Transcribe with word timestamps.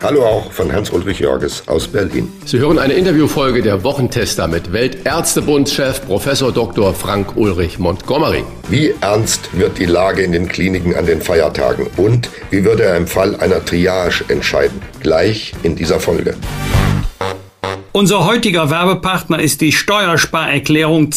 Hallo 0.00 0.24
auch 0.24 0.52
von 0.52 0.72
Hans-Ulrich 0.72 1.18
Jörges 1.18 1.66
aus 1.66 1.88
Berlin. 1.88 2.32
Sie 2.44 2.60
hören 2.60 2.78
eine 2.78 2.94
Interviewfolge 2.94 3.62
der 3.62 3.82
Wochentester 3.82 4.46
mit 4.46 4.72
Weltärztebundschef 4.72 6.06
Professor 6.06 6.52
Dr. 6.52 6.94
Frank 6.94 7.36
Ulrich 7.36 7.80
Montgomery. 7.80 8.44
Wie 8.68 8.94
ernst 9.00 9.50
wird 9.58 9.76
die 9.76 9.86
Lage 9.86 10.22
in 10.22 10.30
den 10.30 10.46
Kliniken 10.46 10.94
an 10.94 11.06
den 11.06 11.20
Feiertagen 11.20 11.88
und 11.96 12.30
wie 12.50 12.64
würde 12.64 12.84
er 12.84 12.96
im 12.96 13.08
Fall 13.08 13.34
einer 13.40 13.64
Triage 13.64 14.24
entscheiden? 14.28 14.80
Gleich 15.00 15.52
in 15.64 15.74
dieser 15.74 15.98
Folge. 15.98 16.36
Unser 17.90 18.24
heutiger 18.24 18.70
Werbepartner 18.70 19.40
ist 19.40 19.60
die 19.60 19.72
Steuersparerklärung 19.72 21.10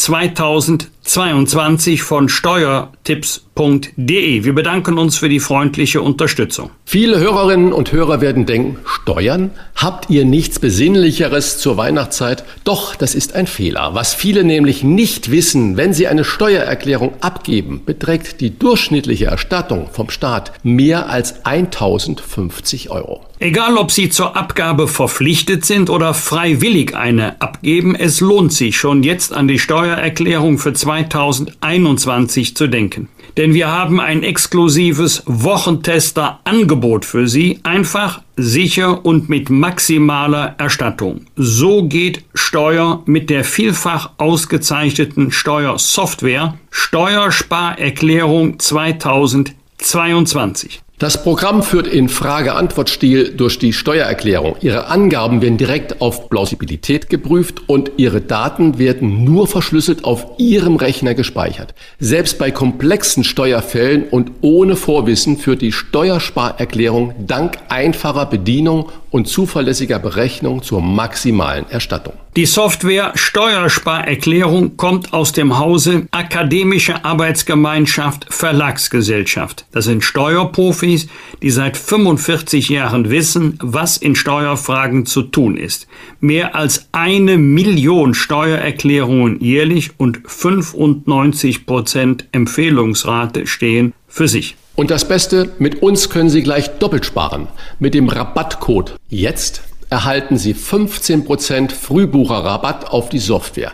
2022 1.02 2.02
von 2.02 2.28
steuertipps.de. 2.28 4.44
Wir 4.44 4.54
bedanken 4.54 4.98
uns 4.98 5.16
für 5.16 5.28
die 5.28 5.40
freundliche 5.40 6.00
Unterstützung. 6.00 6.70
Viele 6.84 7.18
Hörerinnen 7.18 7.72
und 7.72 7.90
Hörer 7.90 8.20
werden 8.20 8.46
denken, 8.46 8.76
Steuern? 8.84 9.50
Habt 9.74 10.10
ihr 10.10 10.24
nichts 10.24 10.60
Besinnlicheres 10.60 11.58
zur 11.58 11.76
Weihnachtszeit? 11.76 12.44
Doch, 12.62 12.94
das 12.94 13.16
ist 13.16 13.34
ein 13.34 13.48
Fehler. 13.48 13.94
Was 13.94 14.14
viele 14.14 14.44
nämlich 14.44 14.84
nicht 14.84 15.32
wissen, 15.32 15.76
wenn 15.76 15.92
sie 15.92 16.06
eine 16.06 16.24
Steuererklärung 16.24 17.14
abgeben, 17.20 17.82
beträgt 17.84 18.40
die 18.40 18.56
durchschnittliche 18.56 19.26
Erstattung 19.26 19.88
vom 19.90 20.08
Staat 20.08 20.52
mehr 20.62 21.10
als 21.10 21.44
1050 21.44 22.90
Euro. 22.90 23.26
Egal, 23.42 23.76
ob 23.76 23.90
Sie 23.90 24.08
zur 24.08 24.36
Abgabe 24.36 24.86
verpflichtet 24.86 25.64
sind 25.64 25.90
oder 25.90 26.14
freiwillig 26.14 26.94
eine 26.94 27.42
abgeben, 27.42 27.96
es 27.96 28.20
lohnt 28.20 28.52
sich 28.52 28.76
schon 28.76 29.02
jetzt 29.02 29.32
an 29.32 29.48
die 29.48 29.58
Steuererklärung 29.58 30.58
für 30.58 30.74
2021 30.92 32.54
zu 32.54 32.66
denken. 32.66 33.08
Denn 33.36 33.52
wir 33.54 33.68
haben 33.68 34.00
ein 34.00 34.22
exklusives 34.22 35.22
Wochentester-Angebot 35.26 37.04
für 37.06 37.26
Sie, 37.26 37.58
einfach, 37.62 38.20
sicher 38.36 39.06
und 39.06 39.30
mit 39.30 39.48
maximaler 39.48 40.54
Erstattung. 40.58 41.22
So 41.36 41.84
geht 41.84 42.24
Steuer 42.34 43.02
mit 43.06 43.30
der 43.30 43.44
vielfach 43.44 44.10
ausgezeichneten 44.18 45.32
Steuersoftware 45.32 46.58
Steuersparerklärung 46.70 48.58
2022. 48.58 50.82
Das 51.02 51.20
Programm 51.20 51.64
führt 51.64 51.88
in 51.88 52.08
Frage-Antwort-Stil 52.08 53.34
durch 53.36 53.58
die 53.58 53.72
Steuererklärung. 53.72 54.54
Ihre 54.60 54.86
Angaben 54.86 55.42
werden 55.42 55.58
direkt 55.58 56.00
auf 56.00 56.30
Plausibilität 56.30 57.10
geprüft 57.10 57.68
und 57.68 57.90
Ihre 57.96 58.20
Daten 58.20 58.78
werden 58.78 59.24
nur 59.24 59.48
verschlüsselt 59.48 60.04
auf 60.04 60.24
Ihrem 60.38 60.76
Rechner 60.76 61.14
gespeichert. 61.14 61.74
Selbst 61.98 62.38
bei 62.38 62.52
komplexen 62.52 63.24
Steuerfällen 63.24 64.04
und 64.04 64.30
ohne 64.42 64.76
Vorwissen 64.76 65.38
führt 65.38 65.62
die 65.62 65.72
Steuersparerklärung 65.72 67.14
dank 67.26 67.58
einfacher 67.68 68.26
Bedienung 68.26 68.92
und 69.10 69.26
zuverlässiger 69.26 69.98
Berechnung 69.98 70.62
zur 70.62 70.82
maximalen 70.82 71.68
Erstattung. 71.68 72.14
Die 72.34 72.46
Software 72.46 73.12
Steuersparerklärung 73.14 74.78
kommt 74.78 75.12
aus 75.12 75.32
dem 75.32 75.58
Hause 75.58 76.06
Akademische 76.12 77.04
Arbeitsgemeinschaft 77.04 78.24
Verlagsgesellschaft. 78.30 79.66
Das 79.70 79.84
sind 79.84 80.02
Steuerprofis, 80.02 81.08
die 81.42 81.50
seit 81.50 81.76
45 81.76 82.70
Jahren 82.70 83.10
wissen, 83.10 83.58
was 83.60 83.98
in 83.98 84.14
Steuerfragen 84.14 85.04
zu 85.04 85.24
tun 85.24 85.58
ist. 85.58 85.88
Mehr 86.20 86.54
als 86.54 86.88
eine 86.92 87.36
Million 87.36 88.14
Steuererklärungen 88.14 89.38
jährlich 89.40 89.90
und 89.98 90.20
95 90.24 91.66
Prozent 91.66 92.28
Empfehlungsrate 92.32 93.46
stehen 93.46 93.92
für 94.08 94.26
sich. 94.26 94.56
Und 94.74 94.90
das 94.90 95.06
Beste, 95.06 95.52
mit 95.58 95.82
uns 95.82 96.08
können 96.08 96.30
Sie 96.30 96.42
gleich 96.42 96.78
doppelt 96.78 97.04
sparen. 97.04 97.48
Mit 97.78 97.92
dem 97.92 98.08
Rabattcode 98.08 98.96
jetzt 99.10 99.64
erhalten 99.92 100.36
Sie 100.38 100.54
15% 100.54 101.70
Frühbucherrabatt 101.70 102.88
auf 102.88 103.10
die 103.10 103.18
Software. 103.18 103.72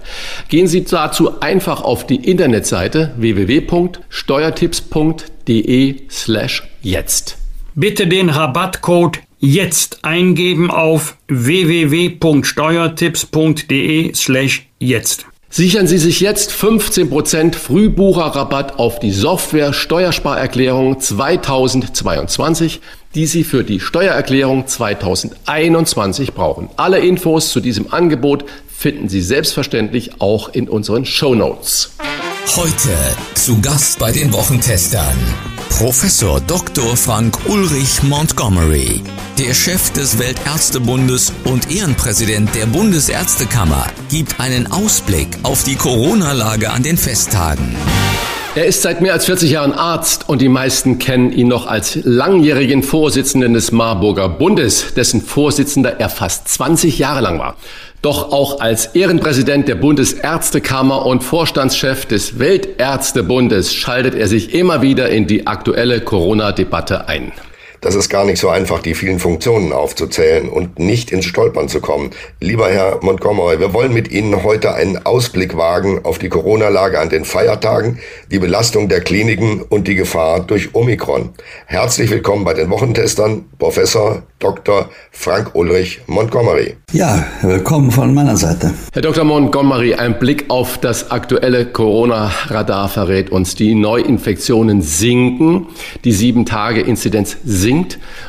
Gehen 0.49 0.67
Sie 0.67 0.83
dazu 0.85 1.41
einfach 1.41 1.81
auf 1.81 2.05
die 2.07 2.17
Internetseite 2.17 3.15
www.steuertipps.de 3.17 6.01
slash 6.11 6.65
jetzt. 6.83 7.39
Bitte 7.77 8.09
den 8.09 8.31
Rabattcode 8.31 9.21
jetzt 9.39 10.01
eingeben 10.03 10.73
auf 10.73 11.17
www.steuertipps.de 11.29 14.13
slash 14.13 14.67
jetzt. 14.81 15.27
Sichern 15.51 15.87
Sie 15.87 15.97
sich 15.97 16.21
jetzt 16.21 16.53
15% 16.53 17.55
Frühbucherrabatt 17.55 18.79
auf 18.79 18.99
die 18.99 19.13
Software 19.13 19.73
Steuersparerklärung 19.73 21.01
2022, 21.01 22.83
die 23.15 23.27
Sie 23.27 23.45
für 23.45 23.65
die 23.65 23.81
Steuererklärung 23.81 24.67
2021 24.67 26.35
brauchen. 26.35 26.69
Alle 26.77 26.99
Infos 26.99 27.51
zu 27.51 27.61
diesem 27.61 27.93
Angebot 27.93 28.45
finden 28.69 29.09
Sie 29.09 29.23
selbstverständlich 29.23 30.21
auch 30.21 30.51
in 30.51 30.69
unseren 30.69 31.05
Show 31.05 31.35
Notes. 31.35 31.93
Heute 32.57 32.97
zu 33.35 33.61
Gast 33.61 33.99
bei 33.99 34.11
den 34.11 34.33
Wochentestern 34.33 35.17
Professor 35.69 36.41
Dr. 36.41 36.97
Frank 36.97 37.39
Ulrich 37.47 38.03
Montgomery, 38.03 39.01
der 39.39 39.55
Chef 39.55 39.93
des 39.93 40.19
Weltärztebundes 40.19 41.33
und 41.45 41.71
Ehrenpräsident 41.71 42.53
der 42.55 42.67
Bundesärztekammer, 42.67 43.87
gibt 44.11 44.41
einen 44.41 44.67
Ausblick 44.73 45.29
auf 45.45 45.63
die 45.63 45.77
Corona-Lage 45.77 46.71
an 46.71 46.83
den 46.83 46.97
Festtagen. 46.97 47.77
Er 48.55 48.67
ist 48.67 48.83
seit 48.83 49.01
mehr 49.03 49.13
als 49.13 49.27
40 49.27 49.51
Jahren 49.51 49.73
Arzt 49.73 50.29
und 50.29 50.41
die 50.41 50.49
meisten 50.49 50.99
kennen 50.99 51.33
ihn 51.33 51.49
noch 51.49 51.67
als 51.67 51.99
langjährigen 52.03 52.83
Vorsitzenden 52.83 53.53
des 53.53 53.73
Marburger 53.73 54.29
Bundes, 54.29 54.95
dessen 54.95 55.21
Vorsitzender 55.21 56.01
er 56.01 56.09
fast 56.09 56.49
20 56.49 56.99
Jahre 56.99 57.21
lang 57.21 57.39
war. 57.39 57.57
Doch 58.03 58.33
auch 58.33 58.61
als 58.61 58.87
Ehrenpräsident 58.87 59.69
der 59.69 59.75
Bundesärztekammer 59.75 61.05
und 61.05 61.23
Vorstandschef 61.23 62.07
des 62.07 62.39
Weltärztebundes 62.39 63.75
schaltet 63.75 64.15
er 64.15 64.29
sich 64.29 64.55
immer 64.55 64.83
wieder 64.83 65.09
in 65.11 65.27
die 65.27 65.47
aktuelle 65.47 66.01
Corona-Debatte 66.01 67.07
ein. 67.07 67.33
Das 67.81 67.95
ist 67.95 68.09
gar 68.09 68.25
nicht 68.25 68.41
so 68.41 68.49
einfach, 68.49 68.81
die 68.81 68.95
vielen 68.95 69.21
Funktionen 69.21 69.73
aufzuzählen 69.73 70.49
und 70.49 70.81
nicht 70.81 71.13
ins 71.13 71.27
Stolpern 71.27 71.69
zu 71.69 71.81
kommen. 71.81 72.11
Lieber 72.41 72.69
Herr 72.69 72.99
Montgomery, 73.03 73.61
wir 73.61 73.73
wollen 73.73 73.93
mit 73.93 74.11
Ihnen 74.11 74.43
heute 74.43 74.75
einen 74.75 75.07
Ausblick 75.07 75.57
wagen 75.57 76.01
auf 76.03 76.19
die 76.19 76.29
Corona-Lage 76.29 76.99
an 76.99 77.09
den 77.09 77.25
Feiertagen, 77.25 78.01
die 78.33 78.41
Belastung 78.41 78.89
der 78.89 79.01
Kliniken 79.01 79.63
und 79.63 79.87
die 79.87 79.95
Gefahr 79.95 80.41
durch 80.41 80.75
Omikron. 80.75 81.31
Herzlich 81.67 82.11
willkommen 82.11 82.45
bei 82.45 82.55
den 82.55 82.69
Wochentestern, 82.71 83.45
Professor 83.59 84.23
Dr. 84.41 84.89
Frank 85.13 85.55
Ulrich 85.55 86.01
Montgomery. 86.07 86.77
Ja, 86.93 87.27
willkommen 87.43 87.91
von 87.91 88.13
meiner 88.13 88.37
Seite. 88.37 88.73
Herr 88.93 89.03
Dr. 89.03 89.25
Montgomery, 89.25 89.95
ein 89.95 90.19
Blick 90.19 90.47
auf 90.49 90.79
das 90.79 91.11
aktuelle 91.11 91.67
Corona-Radar 91.67 92.89
verrät 92.89 93.31
uns, 93.31 93.55
die 93.55 93.75
Neuinfektionen 93.75 94.83
sinken, 94.83 95.67
die 96.05 96.13
Sieben-Tage-Inzidenz 96.13 97.37
sinkt 97.45 97.68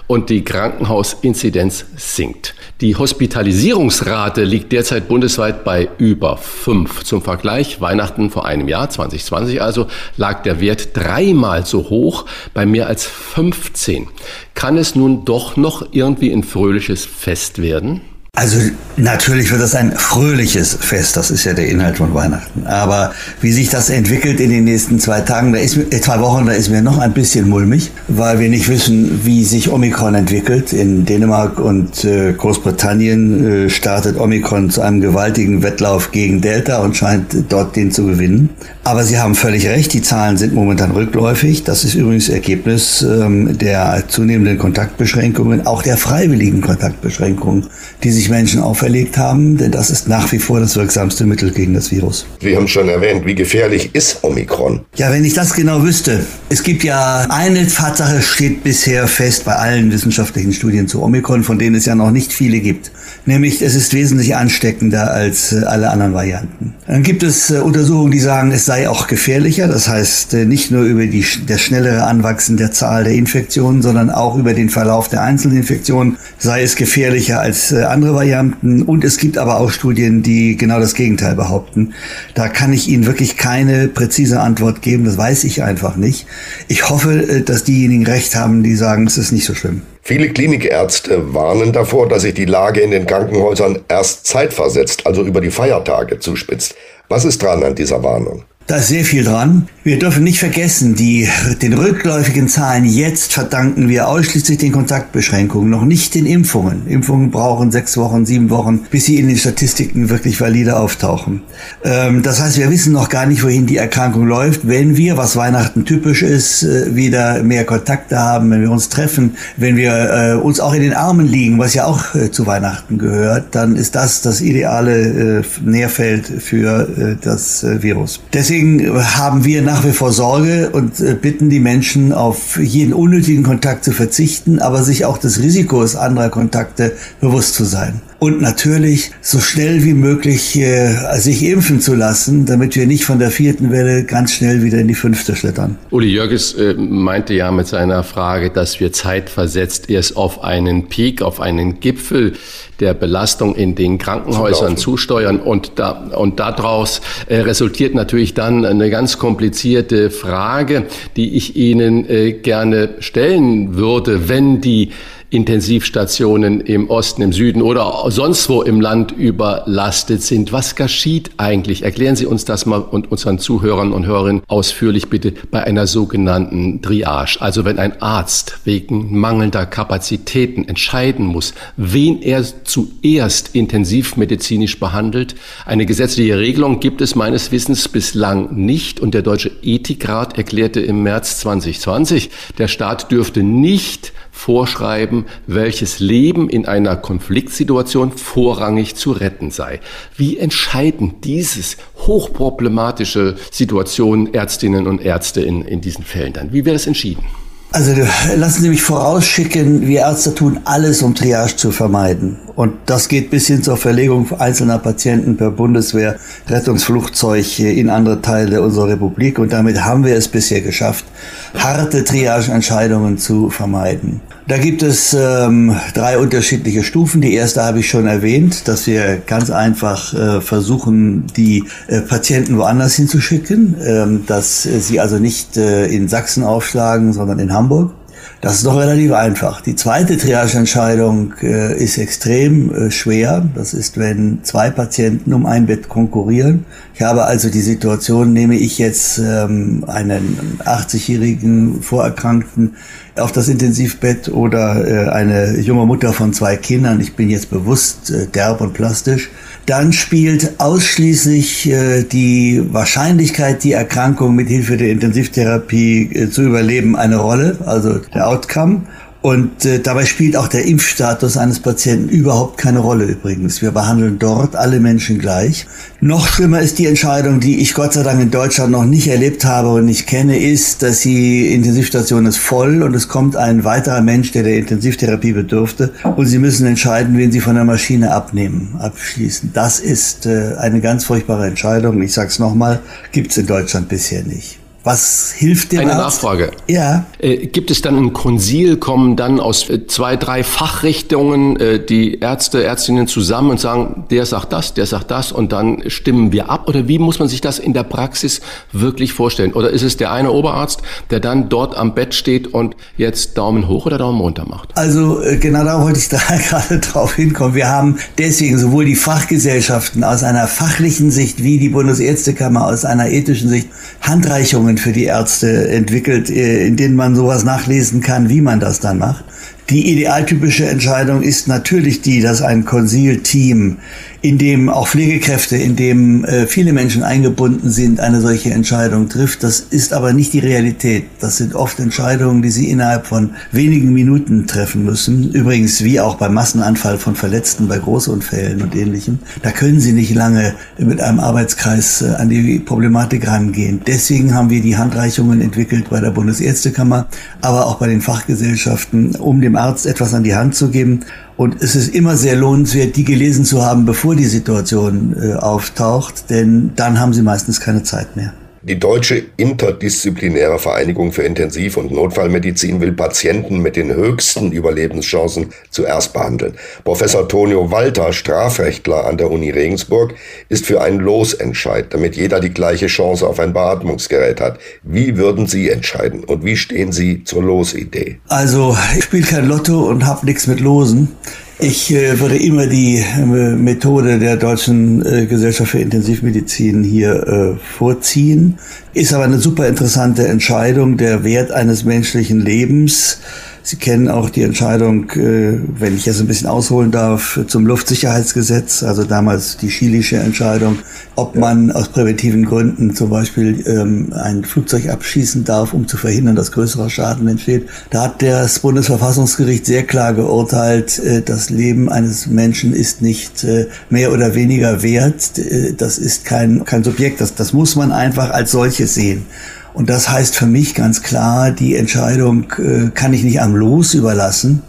und 0.08 0.30
die 0.30 0.44
Krankenhausinzidenz 0.44 1.86
sinkt. 1.96 2.56
Die 2.82 2.96
Hospitalisierungsrate 2.96 4.44
liegt 4.44 4.72
derzeit 4.72 5.08
bundesweit 5.08 5.64
bei 5.64 5.90
über 5.98 6.38
fünf. 6.38 7.04
Zum 7.04 7.22
Vergleich, 7.22 7.82
Weihnachten 7.82 8.30
vor 8.30 8.46
einem 8.46 8.68
Jahr, 8.68 8.90
2020 8.90 9.62
also, 9.62 9.88
lag 10.18 10.44
der 10.44 10.60
Wert 10.60 10.90
dreimal 10.94 11.66
so 11.66 11.90
hoch, 11.90 12.26
bei 12.54 12.66
mehr 12.66 12.88
als 12.88 13.06
15. 13.06 14.08
Kann 14.54 14.78
es 14.78 14.96
nun 14.96 15.26
doch 15.26 15.58
noch 15.58 15.88
irgendwie 15.92 16.32
ein 16.32 16.44
fröhliches 16.44 17.06
Fest 17.06 17.62
werden? 17.62 18.02
Also 18.40 18.58
natürlich 18.96 19.52
wird 19.52 19.62
das 19.62 19.76
ein 19.76 19.92
fröhliches 19.92 20.78
Fest, 20.80 21.18
das 21.18 21.30
ist 21.30 21.44
ja 21.44 21.54
der 21.54 21.68
Inhalt 21.68 21.98
von 21.98 22.14
Weihnachten. 22.14 22.66
Aber 22.68 23.12
wie 23.42 23.52
sich 23.52 23.70
das 23.70 23.90
entwickelt 23.90 24.40
in 24.40 24.50
den 24.50 24.64
nächsten 24.64 24.98
zwei 24.98 25.20
Tagen, 25.20 25.52
da 25.52 25.60
ist 25.60 25.76
äh, 25.76 26.00
zwei 26.00 26.22
Wochen, 26.22 26.46
da 26.46 26.54
ist 26.54 26.70
mir 26.70 26.82
noch 26.82 27.00
ein 27.00 27.12
bisschen 27.12 27.50
mulmig, 27.50 27.92
weil 28.08 28.40
wir 28.40 28.48
nicht 28.48 28.70
wissen, 28.70 29.26
wie 29.26 29.44
sich 29.44 29.70
Omikron 29.70 30.16
entwickelt. 30.16 30.72
In 30.72 31.04
Dänemark 31.04 31.60
und 31.60 32.06
äh, 32.06 32.32
Großbritannien 32.32 33.66
äh, 33.66 33.70
startet 33.70 34.18
Omikron 34.18 34.70
zu 34.70 34.82
einem 34.82 35.02
gewaltigen 35.02 35.62
Wettlauf 35.62 36.12
gegen 36.12 36.40
Delta 36.40 36.80
und 36.80 36.96
scheint 36.96 37.36
dort 37.50 37.76
den 37.76 37.92
zu 37.92 38.06
gewinnen. 38.06 38.52
Aber 38.86 39.04
Sie 39.04 39.20
haben 39.20 39.36
völlig 39.36 39.68
recht, 39.68 39.92
die 39.94 40.02
Zahlen 40.02 40.38
sind 40.38 40.54
momentan 40.54 40.92
rückläufig. 40.92 41.66
Das 41.66 41.84
ist 41.84 41.94
übrigens 41.94 42.30
Ergebnis 42.30 43.02
ähm, 43.02 43.58
der 43.58 44.06
zunehmenden 44.08 44.58
Kontaktbeschränkungen, 44.58 45.68
auch 45.68 45.84
der 45.84 45.98
freiwilligen 45.98 46.62
Kontaktbeschränkungen, 46.62 47.66
die 48.04 48.12
sich 48.12 48.19
Menschen 48.28 48.60
auferlegt 48.60 49.18
haben, 49.18 49.56
denn 49.56 49.72
das 49.72 49.90
ist 49.90 50.10
nach 50.10 50.30
wie 50.34 50.40
vor 50.40 50.60
das 50.60 50.76
wirksamste 50.76 51.26
Mittel 51.26 51.52
gegen 51.52 51.74
das 51.74 51.92
Virus. 51.92 52.26
Sie 52.42 52.58
haben 52.58 52.68
schon 52.68 52.90
erwähnt, 52.90 53.26
wie 53.26 53.36
gefährlich 53.36 53.92
ist 53.94 54.24
Omikron? 54.24 54.82
Ja, 54.96 55.12
wenn 55.12 55.24
ich 55.24 55.34
das 55.34 55.54
genau 55.54 55.84
wüsste. 55.84 56.26
Es 56.50 56.64
gibt 56.64 56.84
ja 56.84 57.28
eine 57.30 57.68
Tatsache 57.68 58.22
steht 58.22 58.64
bisher 58.64 59.08
fest 59.08 59.46
bei 59.46 59.56
allen 59.56 59.92
wissenschaftlichen 59.92 60.52
Studien 60.52 60.88
zu 60.88 61.02
Omikron, 61.02 61.44
von 61.44 61.60
denen 61.60 61.76
es 61.76 61.86
ja 61.86 61.96
noch 61.96 62.12
nicht 62.12 62.34
viele 62.34 62.60
gibt. 62.60 62.92
Nämlich, 63.26 63.62
es 63.62 63.76
ist 63.76 63.94
wesentlich 63.94 64.36
ansteckender 64.36 65.12
als 65.12 65.54
äh, 65.54 65.64
alle 65.64 65.90
anderen 65.92 66.14
Varianten. 66.14 66.74
Dann 66.88 67.04
gibt 67.04 67.22
es 67.22 67.52
äh, 67.52 67.60
Untersuchungen, 67.60 68.12
die 68.12 68.20
sagen, 68.20 68.52
es 68.52 68.66
sei 68.66 68.90
auch 68.90 69.08
gefährlicher. 69.08 69.68
Das 69.68 69.88
heißt, 69.88 70.34
äh, 70.34 70.46
nicht 70.46 70.72
nur 70.72 70.84
über 70.84 71.06
die, 71.06 71.24
das 71.46 71.62
schnellere 71.62 72.04
Anwachsen 72.04 72.58
der 72.58 72.72
Zahl 72.72 73.04
der 73.04 73.14
Infektionen, 73.14 73.82
sondern 73.82 74.10
auch 74.10 74.36
über 74.38 74.54
den 74.54 74.70
Verlauf 74.70 75.10
der 75.10 75.22
Einzelinfektionen 75.22 76.18
sei 76.40 76.64
es 76.64 76.76
gefährlicher 76.76 77.40
als 77.40 77.74
andere 77.74 78.09
Varianten. 78.14 78.84
Und 78.84 79.04
es 79.04 79.18
gibt 79.18 79.38
aber 79.38 79.60
auch 79.60 79.72
Studien, 79.72 80.24
die 80.24 80.58
genau 80.58 80.80
das 80.80 80.94
Gegenteil 80.94 81.36
behaupten. 81.36 81.94
Da 82.34 82.48
kann 82.48 82.74
ich 82.74 82.88
Ihnen 82.88 83.06
wirklich 83.06 83.38
keine 83.38 83.88
präzise 83.88 84.40
Antwort 84.40 84.82
geben. 84.82 85.06
Das 85.06 85.18
weiß 85.18 85.44
ich 85.44 85.64
einfach 85.64 85.96
nicht. 85.96 86.26
Ich 86.68 86.90
hoffe, 86.90 87.44
dass 87.46 87.64
diejenigen 87.64 88.06
recht 88.06 88.36
haben, 88.36 88.64
die 88.64 88.76
sagen, 88.76 89.08
es 89.08 89.18
ist 89.18 89.32
nicht 89.32 89.46
so 89.46 89.54
schlimm. 89.54 89.82
Viele 90.02 90.30
Klinikärzte 90.30 91.34
warnen 91.34 91.72
davor, 91.72 92.08
dass 92.08 92.24
sich 92.24 92.34
die 92.34 92.46
Lage 92.46 92.82
in 92.82 92.92
den 92.92 93.06
Krankenhäusern 93.06 93.80
erst 93.88 94.26
zeitversetzt, 94.26 95.06
also 95.06 95.24
über 95.24 95.42
die 95.42 95.52
Feiertage 95.52 96.20
zuspitzt. 96.20 96.76
Was 97.10 97.26
ist 97.26 97.42
dran 97.44 97.64
an 97.64 97.76
dieser 97.76 98.02
Warnung? 98.04 98.44
Da 98.70 98.78
ist 98.78 98.90
sehr 98.90 99.04
viel 99.04 99.24
dran. 99.24 99.68
Wir 99.82 99.98
dürfen 99.98 100.26
nicht 100.26 100.40
vergessen, 100.40 100.96
die, 100.96 101.30
den 101.62 101.72
rückläufigen 101.72 102.50
Zahlen 102.50 102.84
jetzt 102.84 103.32
verdanken 103.32 103.88
wir 103.88 104.10
ausschließlich 104.10 104.58
den 104.58 104.74
Kontaktbeschränkungen, 104.74 105.70
noch 105.70 105.86
nicht 105.86 106.16
den 106.16 106.26
Impfungen. 106.26 106.86
Impfungen 106.86 107.32
brauchen 107.32 107.72
sechs 107.72 107.96
Wochen, 107.96 108.26
sieben 108.26 108.50
Wochen, 108.50 108.82
bis 108.92 109.06
sie 109.06 109.18
in 109.18 109.30
den 109.30 109.38
Statistiken 109.38 110.10
wirklich 110.10 110.42
valide 110.42 110.76
auftauchen. 110.76 111.44
Ähm, 111.86 112.24
das 112.24 112.42
heißt, 112.42 112.58
wir 112.58 112.70
wissen 112.70 112.92
noch 112.92 113.08
gar 113.08 113.26
nicht, 113.26 113.42
wohin 113.42 113.68
die 113.68 113.78
Erkrankung 113.78 114.28
läuft. 114.28 114.68
Wenn 114.68 114.98
wir, 114.98 115.16
was 115.16 115.38
Weihnachten 115.38 115.86
typisch 115.86 116.24
ist, 116.24 116.64
äh, 116.64 116.94
wieder 116.98 117.42
mehr 117.44 117.64
Kontakte 117.64 118.20
haben, 118.20 118.52
wenn 118.52 118.62
wir 118.62 118.72
uns 118.72 118.90
treffen, 118.90 119.38
wenn 119.56 119.78
wir 119.78 119.94
äh, 119.94 120.34
uns 120.34 120.60
auch 120.60 120.74
in 120.74 120.82
den 120.82 120.94
Armen 120.94 121.26
liegen, 121.26 121.58
was 121.58 121.74
ja 121.74 121.86
auch 121.86 122.16
äh, 122.16 122.32
zu 122.32 122.46
Weihnachten 122.46 122.98
gehört, 122.98 123.56
dann 123.56 123.78
ist 123.78 123.96
das 123.96 124.22
das 124.22 124.42
ideale 124.42 125.40
äh, 125.40 125.44
Nährfeld 125.64 126.28
für 126.28 126.90
äh, 126.98 127.16
das 127.22 127.66
Virus. 127.66 128.22
Deswegen 128.34 128.92
haben 129.16 129.46
wir 129.46 129.70
nach 129.70 129.79
wie 129.84 129.92
vor 129.92 130.12
Sorge 130.12 130.70
und 130.72 131.00
äh, 131.00 131.14
bitten 131.14 131.50
die 131.50 131.60
Menschen, 131.60 132.14
auf 132.14 132.58
jeden 132.60 132.94
unnötigen 132.94 133.44
Kontakt 133.44 133.84
zu 133.84 133.92
verzichten, 133.92 134.60
aber 134.60 134.84
sich 134.84 135.06
auch 135.06 135.18
des 135.18 135.40
Risikos 135.40 135.96
anderer 135.96 136.30
Kontakte 136.30 136.94
bewusst 137.22 137.54
zu 137.56 137.64
sein 137.64 138.02
und 138.20 138.42
natürlich 138.42 139.12
so 139.22 139.40
schnell 139.40 139.84
wie 139.84 139.94
möglich 139.94 140.58
äh, 140.58 141.18
sich 141.18 141.44
impfen 141.44 141.80
zu 141.80 141.96
lassen, 141.96 142.46
damit 142.46 142.76
wir 142.76 142.86
nicht 142.86 143.06
von 143.06 143.18
der 143.20 143.32
vierten 143.32 143.72
Welle 143.72 144.04
ganz 144.04 144.34
schnell 144.34 144.62
wieder 144.62 144.78
in 144.80 144.88
die 144.88 144.96
fünfte 144.96 145.36
schlittern. 145.36 145.78
Uli 145.90 146.10
Jörges 146.10 146.54
äh, 146.54 146.74
meinte 146.74 147.34
ja 147.34 147.52
mit 147.52 147.68
seiner 147.68 148.04
Frage, 148.04 148.50
dass 148.50 148.80
wir 148.80 148.92
zeitversetzt 148.92 149.90
erst 149.90 150.18
auf 150.18 150.44
einen 150.44 150.90
Peak, 150.90 151.22
auf 151.22 151.40
einen 151.40 151.80
Gipfel 151.80 152.34
der 152.80 152.94
Belastung 152.94 153.56
in 153.56 153.76
den 153.76 153.98
Krankenhäusern 153.98 154.78
zusteuern 154.78 155.40
und 155.40 155.74
da 155.76 155.92
und 155.92 156.40
daraus 156.40 157.02
äh, 157.28 157.38
resultiert 157.40 157.94
natürlich 157.94 158.34
dann 158.34 158.66
eine 158.66 158.90
ganz 158.90 159.18
komplizierte 159.18 160.10
Frage, 160.10 160.86
die 161.16 161.36
ich 161.36 161.56
Ihnen 161.56 162.10
äh, 162.10 162.34
gerne 162.34 162.96
stellen 163.00 163.76
würde, 163.76 164.30
wenn 164.30 164.62
die 164.62 164.92
Intensivstationen 165.30 166.62
im 166.62 166.90
Osten, 166.90 167.22
im 167.22 167.34
Süden 167.34 167.62
oder 167.62 168.04
sonst 168.10 168.50
wo 168.50 168.64
im 168.64 168.82
Land 168.82 169.12
überlastet 169.12 170.24
sind. 170.24 170.52
Was 170.52 170.76
geschieht 170.76 171.32
eigentlich? 171.38 171.84
Erklären 171.84 172.16
Sie 172.16 172.26
uns 172.26 172.46
das 172.46 172.66
mal 172.66 172.80
und 172.80 173.12
unseren 173.12 173.38
Zuhörern 173.38 173.92
und 173.92 174.06
Hörerinnen 174.06 174.42
ausführlich 174.48 175.10
bitte 175.10 175.34
bei 175.52 175.64
einer 175.64 175.86
sogenannten 175.86 176.82
Triage. 176.82 177.38
Also 177.42 177.64
wenn 177.64 177.78
ein 177.78 178.02
Arzt 178.02 178.60
wegen 178.64 179.20
mangelnder 179.20 179.66
Kapazitäten 179.66 180.68
entscheiden 180.68 181.26
muss, 181.26 181.54
wen 181.78 182.22
er 182.22 182.44
zuerst 182.64 183.56
intensivmedizinisch 183.56 184.80
behandelt. 184.80 185.36
Eine 185.66 185.86
gesetzliche 185.86 186.40
Regelung 186.40 186.80
gibt 186.80 187.02
es 187.02 187.16
meines 187.16 187.52
Wissens 187.52 187.88
bislang 187.88 188.56
nicht 188.56 189.00
und 189.00 189.14
der 189.14 189.22
Deutsche 189.22 189.52
Ethikrat 189.62 190.38
erklärte 190.38 190.80
im 190.80 191.04
März 191.04 191.40
2020, 191.40 192.30
der 192.58 192.68
Staat 192.68 193.12
dürfte 193.12 193.44
nicht 193.44 194.14
vorschreiben, 194.40 195.26
welches 195.48 196.00
Leben 196.00 196.50
in 196.50 196.66
einer 196.66 196.96
Konfliktsituation 196.96 198.14
vorrangig 198.14 198.96
zu 198.96 199.12
retten 199.12 199.52
sei. 199.52 199.82
Wie 200.16 200.38
entscheiden 200.38 201.16
dieses 201.26 201.76
hochproblematische 201.98 203.36
Situationen 203.52 204.34
Ärztinnen 204.34 204.88
und 204.88 205.02
Ärzte 205.02 205.42
in, 205.42 205.62
in 205.64 205.82
diesen 205.82 206.06
Fällen 206.06 206.32
dann? 206.32 206.54
Wie 206.54 206.64
wäre 206.64 206.78
es 206.78 206.88
entschieden? 206.88 207.24
Also 207.72 207.94
lassen 208.36 208.64
Sie 208.64 208.70
mich 208.70 208.82
vorausschicken, 208.82 209.88
wir 209.88 210.00
Ärzte 210.00 210.34
tun 210.34 210.60
alles, 210.66 211.04
um 211.04 211.14
Triage 211.14 211.56
zu 211.56 211.72
vermeiden. 211.72 212.40
Und 212.56 212.74
das 212.88 213.10
geht 213.10 213.30
bis 213.30 213.46
hin 213.46 213.62
zur 213.62 213.78
Verlegung 213.78 214.28
einzelner 214.40 214.80
Patienten 214.80 215.38
per 215.38 215.52
Bundeswehr, 215.52 216.16
Rettungsflugzeug 216.48 217.60
in 217.60 217.92
andere 217.92 218.24
Teile 218.24 218.64
unserer 218.64 218.88
Republik. 218.88 219.38
Und 219.38 219.54
damit 219.54 219.86
haben 219.86 220.04
wir 220.04 220.16
es 220.16 220.28
bisher 220.28 220.62
geschafft, 220.62 221.06
harte 221.54 222.04
Triageentscheidungen 222.04 223.20
zu 223.20 223.52
vermeiden. 223.52 224.22
Da 224.50 224.58
gibt 224.58 224.82
es 224.82 225.14
ähm, 225.14 225.76
drei 225.94 226.18
unterschiedliche 226.18 226.84
Stufen. 226.84 227.22
Die 227.22 227.36
erste 227.36 227.64
habe 227.64 227.82
ich 227.82 227.88
schon 227.88 228.08
erwähnt, 228.08 228.68
dass 228.68 228.88
wir 228.88 229.18
ganz 229.18 229.52
einfach 229.52 230.12
äh, 230.16 230.42
versuchen, 230.42 231.28
die 231.38 231.66
äh, 231.86 232.02
Patienten 232.02 232.58
woanders 232.58 232.96
hinzuschicken, 232.96 233.76
ähm, 233.80 234.24
dass 234.26 234.64
sie 234.64 235.00
also 235.00 235.20
nicht 235.20 235.56
äh, 235.56 235.86
in 235.86 236.08
Sachsen 236.08 236.44
aufschlagen, 236.44 237.14
sondern 237.14 237.38
in 237.38 237.54
Hamburg. 237.54 237.92
Das 238.42 238.56
ist 238.56 238.66
doch 238.66 238.78
relativ 238.78 239.12
einfach. 239.12 239.60
Die 239.60 239.76
zweite 239.76 240.18
Triageentscheidung 240.18 241.34
äh, 241.42 241.78
ist 241.78 241.98
extrem 241.98 242.74
äh, 242.74 242.92
schwer. 242.92 243.46
Das 243.54 243.74
ist, 243.74 243.98
wenn 243.98 244.40
zwei 244.44 244.70
Patienten 244.70 245.34
um 245.34 245.46
ein 245.46 245.66
Bett 245.66 245.90
konkurrieren. 245.90 246.66
Ich 246.94 247.02
habe 247.02 247.26
also 247.26 247.50
die 247.50 247.62
Situation, 247.62 248.32
nehme 248.32 248.56
ich 248.56 248.78
jetzt 248.78 249.20
ähm, 249.20 249.84
einen 249.88 250.60
80-jährigen 250.64 251.82
Vorerkrankten 251.82 252.76
auf 253.18 253.34
das 253.34 253.50
Intensivbett 253.50 254.30
oder 254.30 254.88
äh, 254.88 255.10
eine 255.10 255.60
junge 255.60 255.86
Mutter 255.86 256.14
von 256.14 256.32
zwei 256.32 256.56
Kindern. 256.56 257.02
Ich 257.02 257.16
bin 257.16 257.30
jetzt 257.30 257.50
bewusst 257.50 258.10
äh, 258.10 258.28
derb 258.28 258.62
und 258.62 258.74
plastisch 258.74 259.30
dann 259.70 259.94
spielt 259.94 260.60
ausschließlich 260.60 261.70
äh, 261.70 262.02
die 262.02 262.60
Wahrscheinlichkeit, 262.72 263.64
die 263.64 263.74
Erkrankung 263.74 264.34
mit 264.34 264.48
Hilfe 264.48 264.78
der 264.78 264.90
Intensivtherapie 264.90 266.10
äh, 266.12 266.30
zu 266.32 266.42
überleben, 266.42 266.96
eine 266.96 267.18
Rolle, 267.18 267.56
also 267.68 268.00
der 268.00 268.28
Outcome. 268.28 268.82
Und 269.22 269.66
äh, 269.66 269.80
dabei 269.80 270.06
spielt 270.06 270.38
auch 270.38 270.48
der 270.48 270.66
Impfstatus 270.66 271.36
eines 271.36 271.60
Patienten 271.60 272.08
überhaupt 272.08 272.58
keine 272.58 272.80
Rolle 272.80 273.04
übrigens. 273.04 273.62
Wir 273.62 273.72
behandeln 273.72 274.18
dort 274.18 274.56
alle 274.56 274.80
Menschen 274.80 275.20
gleich. 275.20 275.68
Noch 276.00 276.26
schlimmer 276.26 276.62
ist 276.62 276.80
die 276.80 276.86
Entscheidung, 276.86 277.42
die 277.42 277.60
ich 277.60 277.74
Gott 277.74 277.92
sei 277.92 278.04
Dank 278.04 278.22
in 278.22 278.32
Deutschland 278.32 278.72
noch 278.72 278.86
nicht 278.86 279.10
erlebt 279.10 279.44
habe 279.44 279.74
und 279.74 279.86
nicht 279.86 280.08
kenne, 280.08 280.40
ist, 280.40 280.84
dass 280.84 281.02
die 281.02 281.54
Intensivstation 281.54 282.26
ist 282.28 282.38
voll 282.38 282.82
und 282.82 282.96
es 282.96 283.10
kommt 283.10 283.36
ein 283.36 283.66
weiterer 283.66 284.02
Mensch, 284.02 284.32
der 284.32 284.44
der 284.44 284.58
Intensivtherapie 284.58 285.34
bedürfte 285.34 285.92
und 286.16 286.26
sie 286.26 286.40
müssen 286.40 286.66
entscheiden, 286.66 287.18
wen 287.18 287.34
sie 287.34 287.42
von 287.42 287.56
der 287.56 287.66
Maschine 287.66 288.14
abnehmen, 288.14 288.78
abschließen. 288.80 289.52
Das 289.54 289.82
ist 289.82 290.28
äh, 290.28 290.56
eine 290.60 290.80
ganz 290.80 291.04
furchtbare 291.04 291.46
Entscheidung. 291.46 292.02
Ich 292.02 292.14
sage 292.14 292.30
es 292.30 292.40
nochmal, 292.40 292.80
gibt 293.12 293.32
es 293.32 293.38
in 293.38 293.48
Deutschland 293.48 293.90
bisher 293.90 294.24
nicht. 294.24 294.60
Was 294.90 295.32
hilft 295.34 295.72
dem 295.72 295.82
Eine 295.82 295.94
Arzt? 295.94 296.24
Nachfrage. 296.24 296.50
Ja. 296.68 297.06
Äh, 297.20 297.46
gibt 297.46 297.70
es 297.70 297.84
dann 297.84 297.96
ein 297.96 298.12
Konsil, 298.12 298.78
kommen 298.78 299.16
dann 299.16 299.40
aus 299.40 299.70
äh, 299.70 299.86
zwei, 299.86 300.16
drei 300.16 300.44
Fachrichtungen 300.44 301.58
äh, 301.58 301.80
die 301.80 302.18
Ärzte, 302.18 302.64
Ärztinnen 302.64 303.06
zusammen 303.06 303.52
und 303.52 303.60
sagen, 303.60 304.06
der 304.10 304.26
sagt 304.26 304.52
das, 304.52 304.74
der 304.74 304.88
sagt 304.88 305.12
das 305.12 305.32
und 305.32 305.52
dann 305.52 305.84
stimmen 305.92 306.32
wir 306.32 306.50
ab? 306.50 306.68
Oder 306.68 306.88
wie 306.88 306.98
muss 306.98 307.20
man 307.20 307.28
sich 307.28 307.40
das 307.40 307.60
in 307.60 307.74
der 307.74 307.84
Praxis 307.84 308.42
wirklich 308.72 309.14
vorstellen? 309.14 309.54
Oder 309.54 309.70
ist 309.70 309.84
es 309.84 309.96
der 309.96 310.12
eine 310.12 310.32
Oberarzt, 310.32 310.82
der 311.12 311.20
dann 311.20 311.50
dort 311.50 311.78
am 311.78 311.94
Bett 311.94 312.16
steht 312.16 312.48
und 312.48 312.76
jetzt 312.98 313.38
Daumen 313.38 313.68
hoch 313.68 313.86
oder 313.86 314.00
Daumen 314.00 314.20
runter 314.20 314.48
macht? 314.50 314.76
Also 314.76 315.22
äh, 315.22 315.38
genau 315.38 315.66
da 315.66 315.84
wollte 315.84 316.00
ich 316.00 316.10
da 316.10 316.18
gerade 316.18 316.80
drauf 316.80 317.14
hinkommen. 317.14 317.54
Wir 317.54 317.68
haben 317.68 318.00
deswegen 318.18 318.58
sowohl 318.58 318.86
die 318.86 318.96
Fachgesellschaften 318.96 320.04
aus 320.04 320.24
einer 320.24 320.48
fachlichen 320.48 321.12
Sicht 321.12 321.44
wie 321.44 321.60
die 321.60 321.70
Bundesärztekammer 321.70 322.66
aus 322.66 322.86
einer 322.86 323.10
ethischen 323.10 323.50
Sicht 323.50 323.68
Handreichungen 324.02 324.79
für 324.80 324.92
die 324.92 325.06
Ärzte 325.06 325.70
entwickelt, 325.70 326.30
äh, 326.30 326.68
in 326.68 326.76
denen 326.76 326.96
man 326.96 327.16
sowas 327.16 327.44
nachlesen 327.44 328.02
kann, 328.02 328.30
wie 328.30 328.42
man 328.42 328.60
das 328.60 328.80
dann 328.80 328.98
macht. 328.98 329.26
Die 329.70 329.92
idealtypische 329.92 330.66
Entscheidung 330.66 331.22
ist 331.22 331.48
natürlich 331.48 332.02
die, 332.02 332.22
dass 332.22 332.42
ein 332.42 332.66
Konsilteam 332.66 333.78
in 334.22 334.38
dem 334.38 334.68
auch 334.68 334.88
Pflegekräfte, 334.88 335.56
in 335.56 335.78
dem 335.78 336.26
äh, 336.26 336.46
viele 336.46 336.74
Menschen 336.74 337.04
eingebunden 337.04 337.70
sind, 337.70 338.02
eine 338.02 338.20
solche 338.20 338.52
Entscheidung 338.52 339.08
trifft. 339.08 339.44
Das 339.44 339.62
ist 339.62 339.94
aber 339.94 340.12
nicht 340.12 340.34
die 340.34 340.40
Realität. 340.40 341.06
Das 341.22 341.38
sind 341.38 341.56
oft 341.56 341.80
Entscheidungen, 341.80 342.42
die 342.42 342.50
sie 342.50 342.70
innerhalb 342.70 343.08
von 343.08 343.32
wenigen 343.54 343.94
Minuten 343.94 344.46
treffen 344.46 344.84
müssen. 344.84 345.32
Übrigens 345.32 345.84
wie 345.84 346.02
auch 346.02 346.16
beim 346.16 346.34
Massenanfall 346.34 346.98
von 346.98 347.16
Verletzten 347.16 347.70
bei 347.70 347.78
Großunfällen 347.78 348.62
und 348.62 348.76
ähnlichem. 348.76 349.20
Da 349.42 349.52
können 349.52 349.80
sie 349.80 349.94
nicht 349.94 350.14
lange 350.14 350.54
mit 350.78 351.00
einem 351.00 351.22
Arbeitskreis 351.22 352.02
äh, 352.02 352.16
an 352.16 352.28
die 352.28 352.60
Problematik 352.60 353.26
rangehen. 353.26 353.80
Deswegen 353.88 354.34
haben 354.36 354.50
wir 354.50 354.62
die 354.62 354.76
Handreichungen 354.76 355.40
entwickelt 355.40 355.90
bei 355.90 356.02
der 356.02 356.12
Bundesärztekammer, 356.12 357.08
aber 357.40 357.68
auch 357.68 357.78
bei 357.78 357.88
den 357.88 358.02
Fachgesellschaften, 358.02 359.16
um 359.16 359.40
dem 359.40 359.56
Arzt 359.60 359.86
etwas 359.86 360.14
an 360.14 360.24
die 360.24 360.36
Hand 360.36 360.56
zu 360.56 360.70
geben 360.70 361.02
und 361.38 361.62
es 361.62 361.76
ist 361.76 361.94
immer 361.94 362.16
sehr 362.16 362.36
lohnenswert, 362.36 362.96
die 362.96 363.04
gelesen 363.04 363.46
zu 363.46 363.64
haben, 363.64 363.86
bevor 363.86 364.16
die 364.16 364.26
Situation 364.26 365.16
äh, 365.22 365.34
auftaucht, 365.34 366.30
denn 366.30 366.72
dann 366.76 367.00
haben 367.00 367.14
sie 367.14 367.22
meistens 367.22 367.60
keine 367.60 367.84
Zeit 367.84 368.16
mehr. 368.16 368.34
Die 368.62 368.78
Deutsche 368.78 369.24
Interdisziplinäre 369.38 370.60
Vereinigung 370.60 371.14
für 371.14 371.24
Intensiv- 371.24 371.78
und 371.78 371.92
Notfallmedizin 371.92 372.82
will 372.82 372.92
Patienten 372.92 373.60
mit 373.60 373.78
den 373.78 373.94
höchsten 373.94 374.52
Überlebenschancen 374.52 375.54
zuerst 375.70 376.12
behandeln. 376.12 376.56
Professor 376.84 377.26
Tonio 377.26 377.72
Walter, 377.72 378.12
Strafrechtler 378.12 379.06
an 379.06 379.18
der 379.18 379.32
Uni 379.32 379.50
Regensburg, 379.50 380.14
ist 380.50 380.66
für 380.66 380.82
einen 380.82 381.00
Losentscheid, 381.00 381.94
damit 381.94 382.18
jeder 382.18 382.42
die 382.42 382.50
gleiche 382.50 382.88
Chance 382.88 383.26
auf 383.26 383.40
ein 383.40 383.54
Beatmungsgerät 383.54 384.42
hat. 384.42 384.60
Wie 384.84 385.16
würden 385.16 385.48
Sie 385.48 385.70
entscheiden 385.70 386.26
und 386.26 386.44
wie 386.44 386.58
stehen 386.58 386.92
Sie 386.92 387.24
zur 387.24 387.44
Losidee? 387.44 388.20
Also, 388.28 388.78
ich 388.98 389.06
spiele 389.06 389.26
kein 389.26 389.48
Lotto 389.48 389.88
und 389.88 390.06
habe 390.06 390.26
nichts 390.26 390.48
mit 390.48 390.60
Losen. 390.60 391.16
Ich 391.62 391.94
äh, 391.94 392.18
würde 392.22 392.38
immer 392.38 392.68
die 392.68 393.00
äh, 393.00 393.26
Methode 393.26 394.18
der 394.18 394.38
Deutschen 394.38 395.06
äh, 395.06 395.26
Gesellschaft 395.26 395.72
für 395.72 395.80
Intensivmedizin 395.80 396.86
hier 396.86 397.58
vorziehen. 397.78 398.58
Ist 398.94 399.14
aber 399.14 399.26
eine 399.26 399.40
super 399.40 399.68
interessante 399.68 400.26
Entscheidung. 400.26 400.96
Der 400.96 401.26
Wert 401.26 401.52
eines 401.52 401.84
menschlichen 401.84 402.40
Lebens 402.40 403.20
Sie 403.70 403.76
kennen 403.76 404.08
auch 404.08 404.32
die 404.32 404.42
Entscheidung, 404.42 405.12
äh, 405.12 405.60
wenn 405.78 405.94
ich 405.94 406.08
jetzt 406.08 406.20
ein 406.20 406.26
bisschen 406.26 406.48
ausholen 406.48 406.90
darf, 406.90 407.40
zum 407.46 407.68
Luftsicherheitsgesetz, 407.68 408.82
also 408.82 409.04
damals 409.04 409.58
die 409.58 409.68
chilische 409.68 410.18
Entscheidung, 410.18 410.80
ob 411.16 411.36
man 411.36 411.70
aus 411.70 411.90
präventiven 411.90 412.46
Gründen 412.46 412.96
zum 412.96 413.12
Beispiel 413.12 413.64
ähm, 413.68 414.12
ein 414.12 414.44
Flugzeug 414.44 414.90
abschießen 414.90 415.44
darf, 415.44 415.76
um 415.76 415.88
zu 415.88 415.98
verhindern, 415.98 416.36
dass 416.36 416.52
größerer 416.52 416.90
Schaden 416.90 417.28
entsteht. 417.28 417.68
Da 417.92 418.06
hat 418.06 418.24
das 418.24 418.58
Bundesverfassungsgericht 418.58 419.68
sehr 419.68 419.84
klar 419.84 420.16
geurteilt, 420.16 420.98
äh, 420.98 421.22
das 421.22 421.52
Leben 421.52 421.90
eines 421.90 422.26
Menschen 422.26 422.74
ist 422.74 423.04
nicht 423.04 423.44
äh, 423.44 423.68
mehr 423.92 424.12
oder 424.12 424.34
weniger 424.34 424.82
wert. 424.82 425.34
Das 425.78 426.00
ist 426.00 426.26
kein, 426.26 426.66
kein 426.66 426.84
Subjekt, 426.84 427.22
das, 427.22 427.36
das 427.36 427.54
muss 427.54 427.76
man 427.76 427.92
einfach 427.92 428.32
als 428.32 428.50
solches 428.50 428.96
sehen. 428.96 429.28
Und 429.74 429.90
das 429.90 430.10
heißt 430.10 430.36
für 430.36 430.48
mich 430.48 430.76
ganz 430.76 431.04
klar, 431.04 431.52
die 431.52 431.76
Entscheidung 431.76 432.52
äh, 432.58 432.90
kann 432.94 433.14
ich 433.14 433.24
nicht 433.24 433.42
am 433.42 433.56
Los 433.56 433.94
überlassen 433.94 434.64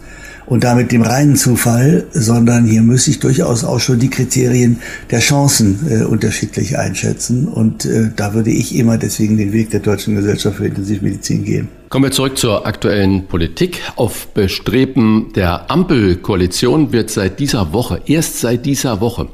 und 0.51 0.65
damit 0.65 0.91
dem 0.91 1.01
reinen 1.01 1.37
Zufall, 1.37 2.07
sondern 2.11 2.65
hier 2.65 2.81
muss 2.81 3.07
ich 3.07 3.19
durchaus 3.19 3.63
auch 3.63 3.79
schon 3.79 3.99
die 3.99 4.09
Kriterien 4.09 4.81
der 5.09 5.19
Chancen 5.19 5.79
äh, 5.89 6.03
unterschiedlich 6.03 6.77
einschätzen. 6.77 7.47
Und 7.47 7.85
äh, 7.85 8.09
da 8.13 8.33
würde 8.33 8.51
ich 8.51 8.75
immer 8.75 8.97
deswegen 8.97 9.37
den 9.37 9.53
Weg 9.53 9.69
der 9.69 9.79
Deutschen 9.79 10.15
Gesellschaft 10.15 10.57
für 10.57 10.67
Intensivmedizin 10.67 11.45
gehen. 11.45 11.69
Kommen 11.87 12.03
wir 12.03 12.11
zurück 12.11 12.37
zur 12.37 12.65
aktuellen 12.65 13.27
Politik. 13.27 13.81
Auf 13.95 14.27
Bestreben 14.33 15.31
der 15.35 15.71
Ampelkoalition 15.71 16.91
wird 16.91 17.11
seit 17.11 17.39
dieser 17.39 17.71
Woche, 17.71 18.01
erst 18.05 18.39
seit 18.39 18.65
dieser 18.65 18.99
Woche, 18.99 19.29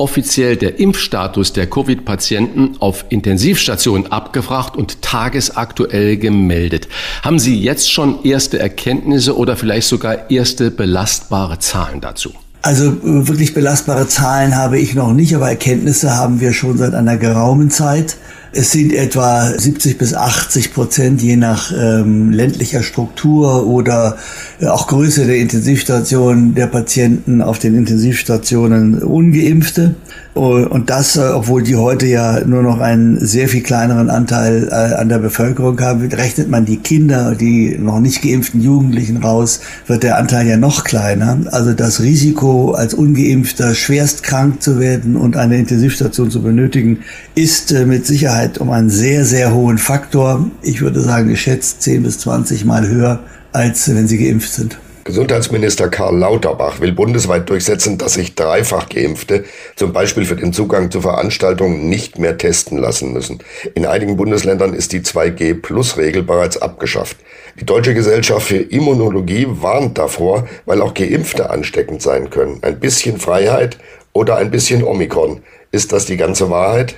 offiziell 0.00 0.56
der 0.56 0.80
Impfstatus 0.80 1.52
der 1.52 1.68
Covid-Patienten 1.68 2.76
auf 2.80 3.04
Intensivstationen 3.10 4.10
abgefragt 4.10 4.76
und 4.76 5.02
tagesaktuell 5.02 6.16
gemeldet. 6.16 6.88
Haben 7.22 7.38
Sie 7.38 7.60
jetzt 7.60 7.92
schon 7.92 8.24
erste 8.24 8.58
Erkenntnisse 8.58 9.36
oder 9.36 9.56
vielleicht 9.56 9.88
sogar 9.88 10.30
erste 10.30 10.70
belastbare 10.70 11.58
Zahlen 11.58 12.00
dazu? 12.00 12.32
Also 12.62 12.86
äh, 12.86 13.28
wirklich 13.28 13.54
belastbare 13.54 14.08
Zahlen 14.08 14.56
habe 14.56 14.78
ich 14.78 14.94
noch 14.94 15.12
nicht, 15.12 15.34
aber 15.34 15.48
Erkenntnisse 15.48 16.16
haben 16.16 16.40
wir 16.40 16.52
schon 16.52 16.78
seit 16.78 16.94
einer 16.94 17.16
geraumen 17.16 17.70
Zeit. 17.70 18.16
Es 18.52 18.72
sind 18.72 18.92
etwa 18.92 19.46
70 19.56 19.96
bis 19.96 20.12
80 20.12 20.74
Prozent 20.74 21.22
je 21.22 21.36
nach 21.36 21.72
ähm, 21.72 22.32
ländlicher 22.32 22.82
Struktur 22.82 23.64
oder 23.68 24.16
äh, 24.60 24.66
auch 24.66 24.88
Größe 24.88 25.24
der 25.24 25.36
Intensivstationen 25.36 26.56
der 26.56 26.66
Patienten 26.66 27.42
auf 27.42 27.60
den 27.60 27.76
Intensivstationen 27.76 29.04
ungeimpfte. 29.04 29.94
Und 30.34 30.90
das, 30.90 31.16
äh, 31.16 31.20
obwohl 31.20 31.62
die 31.62 31.76
heute 31.76 32.06
ja 32.06 32.44
nur 32.44 32.62
noch 32.62 32.80
einen 32.80 33.24
sehr 33.24 33.48
viel 33.48 33.62
kleineren 33.62 34.10
Anteil 34.10 34.68
äh, 34.68 34.94
an 34.94 35.08
der 35.08 35.18
Bevölkerung 35.18 35.80
haben, 35.80 36.00
rechnet 36.08 36.48
man 36.48 36.64
die 36.64 36.78
Kinder, 36.78 37.36
die 37.36 37.76
noch 37.78 38.00
nicht 38.00 38.22
geimpften 38.22 38.60
Jugendlichen 38.60 39.18
raus, 39.18 39.60
wird 39.86 40.02
der 40.02 40.18
Anteil 40.18 40.48
ja 40.48 40.56
noch 40.56 40.82
kleiner. 40.82 41.38
Also 41.52 41.72
das 41.72 42.00
Risiko, 42.00 42.72
als 42.72 42.94
ungeimpfter 42.94 43.74
schwerst 43.74 44.24
krank 44.24 44.60
zu 44.60 44.80
werden 44.80 45.14
und 45.16 45.36
eine 45.36 45.56
Intensivstation 45.56 46.30
zu 46.30 46.42
benötigen, 46.42 47.00
ist 47.34 47.72
mit 47.86 48.06
Sicherheit 48.06 48.39
um 48.58 48.70
einen 48.70 48.90
sehr, 48.90 49.24
sehr 49.24 49.54
hohen 49.54 49.78
Faktor, 49.78 50.50
ich 50.62 50.80
würde 50.80 51.00
sagen 51.00 51.28
geschätzt 51.28 51.82
10 51.82 52.02
bis 52.02 52.18
20 52.20 52.64
Mal 52.64 52.88
höher, 52.88 53.20
als 53.52 53.94
wenn 53.94 54.06
sie 54.06 54.18
geimpft 54.18 54.52
sind. 54.52 54.78
Gesundheitsminister 55.04 55.88
Karl 55.88 56.16
Lauterbach 56.18 56.80
will 56.80 56.92
bundesweit 56.92 57.48
durchsetzen, 57.50 57.98
dass 57.98 58.14
sich 58.14 58.34
dreifach 58.34 58.88
Geimpfte 58.88 59.44
zum 59.74 59.92
Beispiel 59.92 60.24
für 60.24 60.36
den 60.36 60.52
Zugang 60.52 60.90
zu 60.90 61.00
Veranstaltungen 61.00 61.88
nicht 61.88 62.18
mehr 62.18 62.38
testen 62.38 62.78
lassen 62.78 63.12
müssen. 63.12 63.40
In 63.74 63.86
einigen 63.86 64.16
Bundesländern 64.16 64.74
ist 64.74 64.92
die 64.92 65.00
2G-Plus-Regel 65.00 66.22
bereits 66.22 66.60
abgeschafft. 66.60 67.16
Die 67.58 67.66
Deutsche 67.66 67.94
Gesellschaft 67.94 68.46
für 68.46 68.58
Immunologie 68.58 69.46
warnt 69.48 69.98
davor, 69.98 70.46
weil 70.66 70.80
auch 70.80 70.94
Geimpfte 70.94 71.50
ansteckend 71.50 72.02
sein 72.02 72.30
können. 72.30 72.58
Ein 72.62 72.78
bisschen 72.78 73.18
Freiheit 73.18 73.78
oder 74.12 74.36
ein 74.36 74.50
bisschen 74.50 74.84
Omikron. 74.84 75.40
Ist 75.72 75.92
das 75.92 76.04
die 76.04 76.18
ganze 76.18 76.50
Wahrheit? 76.50 76.96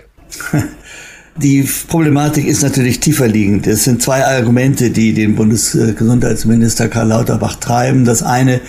Die 1.36 1.66
Problematik 1.88 2.46
ist 2.46 2.62
natürlich 2.62 3.00
tiefer 3.00 3.26
liegend. 3.26 3.66
Es 3.66 3.84
sind 3.84 4.02
zwei 4.02 4.22
Argumente, 4.22 4.90
die 4.90 5.14
den 5.14 5.34
Bundesgesundheitsminister 5.34 6.88
Karl 6.88 7.08
Lauterbach 7.08 7.56
treiben. 7.56 8.04
Das 8.04 8.22
eine, 8.22 8.60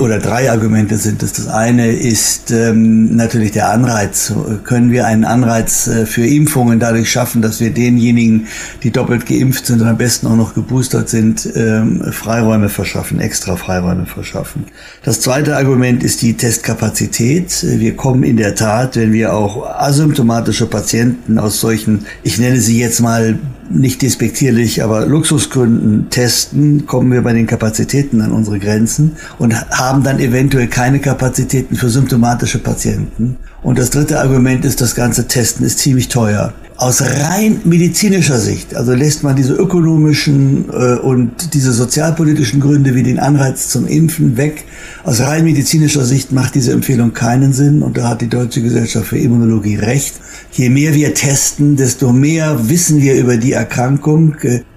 oder 0.00 0.18
drei 0.18 0.50
Argumente 0.50 0.98
sind 0.98 1.22
es. 1.22 1.32
Das 1.32 1.48
eine 1.48 1.90
ist 1.90 2.50
ähm, 2.50 3.16
natürlich 3.16 3.52
der 3.52 3.70
Anreiz. 3.70 4.34
Können 4.64 4.92
wir 4.92 5.06
einen 5.06 5.24
Anreiz 5.24 5.86
äh, 5.86 6.04
für 6.04 6.26
Impfungen 6.26 6.78
dadurch 6.78 7.10
schaffen, 7.10 7.40
dass 7.40 7.60
wir 7.60 7.70
denjenigen, 7.70 8.48
die 8.82 8.90
doppelt 8.90 9.24
geimpft 9.24 9.64
sind 9.64 9.80
und 9.80 9.88
am 9.88 9.96
besten 9.96 10.26
auch 10.26 10.36
noch 10.36 10.54
geboostert 10.54 11.08
sind, 11.08 11.48
ähm, 11.56 12.02
Freiräume 12.12 12.68
verschaffen, 12.68 13.18
extra 13.18 13.56
Freiräume 13.56 14.04
verschaffen. 14.04 14.66
Das 15.02 15.20
zweite 15.22 15.56
Argument 15.56 16.04
ist 16.04 16.20
die 16.20 16.34
Testkapazität. 16.34 17.64
Wir 17.78 17.96
kommen 17.96 18.22
in 18.24 18.36
der 18.36 18.54
Tat, 18.54 18.96
wenn 18.96 19.12
wir 19.14 19.32
auch 19.34 19.66
asymptomatische 19.66 20.66
Patienten 20.66 21.38
aus 21.38 21.60
solchen 21.60 21.93
ich 22.22 22.38
nenne 22.38 22.60
sie 22.60 22.78
jetzt 22.78 23.00
mal 23.00 23.38
nicht 23.70 24.02
despektierlich, 24.02 24.82
aber 24.82 25.06
Luxusgründen 25.06 26.10
testen, 26.10 26.86
kommen 26.86 27.10
wir 27.12 27.22
bei 27.22 27.32
den 27.32 27.46
Kapazitäten 27.46 28.20
an 28.20 28.32
unsere 28.32 28.58
Grenzen 28.58 29.12
und 29.38 29.54
haben 29.70 30.02
dann 30.02 30.18
eventuell 30.18 30.68
keine 30.68 31.00
Kapazitäten 31.00 31.76
für 31.76 31.88
symptomatische 31.88 32.58
Patienten. 32.58 33.36
Und 33.62 33.78
das 33.78 33.90
dritte 33.90 34.20
Argument 34.20 34.64
ist, 34.64 34.80
das 34.80 34.94
ganze 34.94 35.26
Testen 35.26 35.64
ist 35.64 35.78
ziemlich 35.78 36.08
teuer. 36.08 36.52
Aus 36.76 37.02
rein 37.02 37.60
medizinischer 37.62 38.40
Sicht, 38.40 38.74
also 38.74 38.94
lässt 38.94 39.22
man 39.22 39.36
diese 39.36 39.54
ökonomischen 39.54 40.64
äh, 40.72 40.96
und 40.96 41.54
diese 41.54 41.72
sozialpolitischen 41.72 42.58
Gründe 42.58 42.96
wie 42.96 43.04
den 43.04 43.20
Anreiz 43.20 43.68
zum 43.68 43.86
Impfen 43.86 44.36
weg. 44.36 44.64
Aus 45.04 45.20
rein 45.20 45.44
medizinischer 45.44 46.04
Sicht 46.04 46.32
macht 46.32 46.56
diese 46.56 46.72
Empfehlung 46.72 47.12
keinen 47.12 47.52
Sinn 47.52 47.80
und 47.82 47.96
da 47.96 48.08
hat 48.08 48.22
die 48.22 48.28
Deutsche 48.28 48.60
Gesellschaft 48.60 49.06
für 49.06 49.18
Immunologie 49.18 49.76
recht. 49.76 50.14
Je 50.50 50.68
mehr 50.68 50.94
wir 50.94 51.14
testen, 51.14 51.76
desto 51.76 52.12
mehr 52.12 52.68
wissen 52.68 53.00
wir 53.00 53.14
über 53.14 53.36
die 53.36 53.52
Erkrankung. 53.52 54.34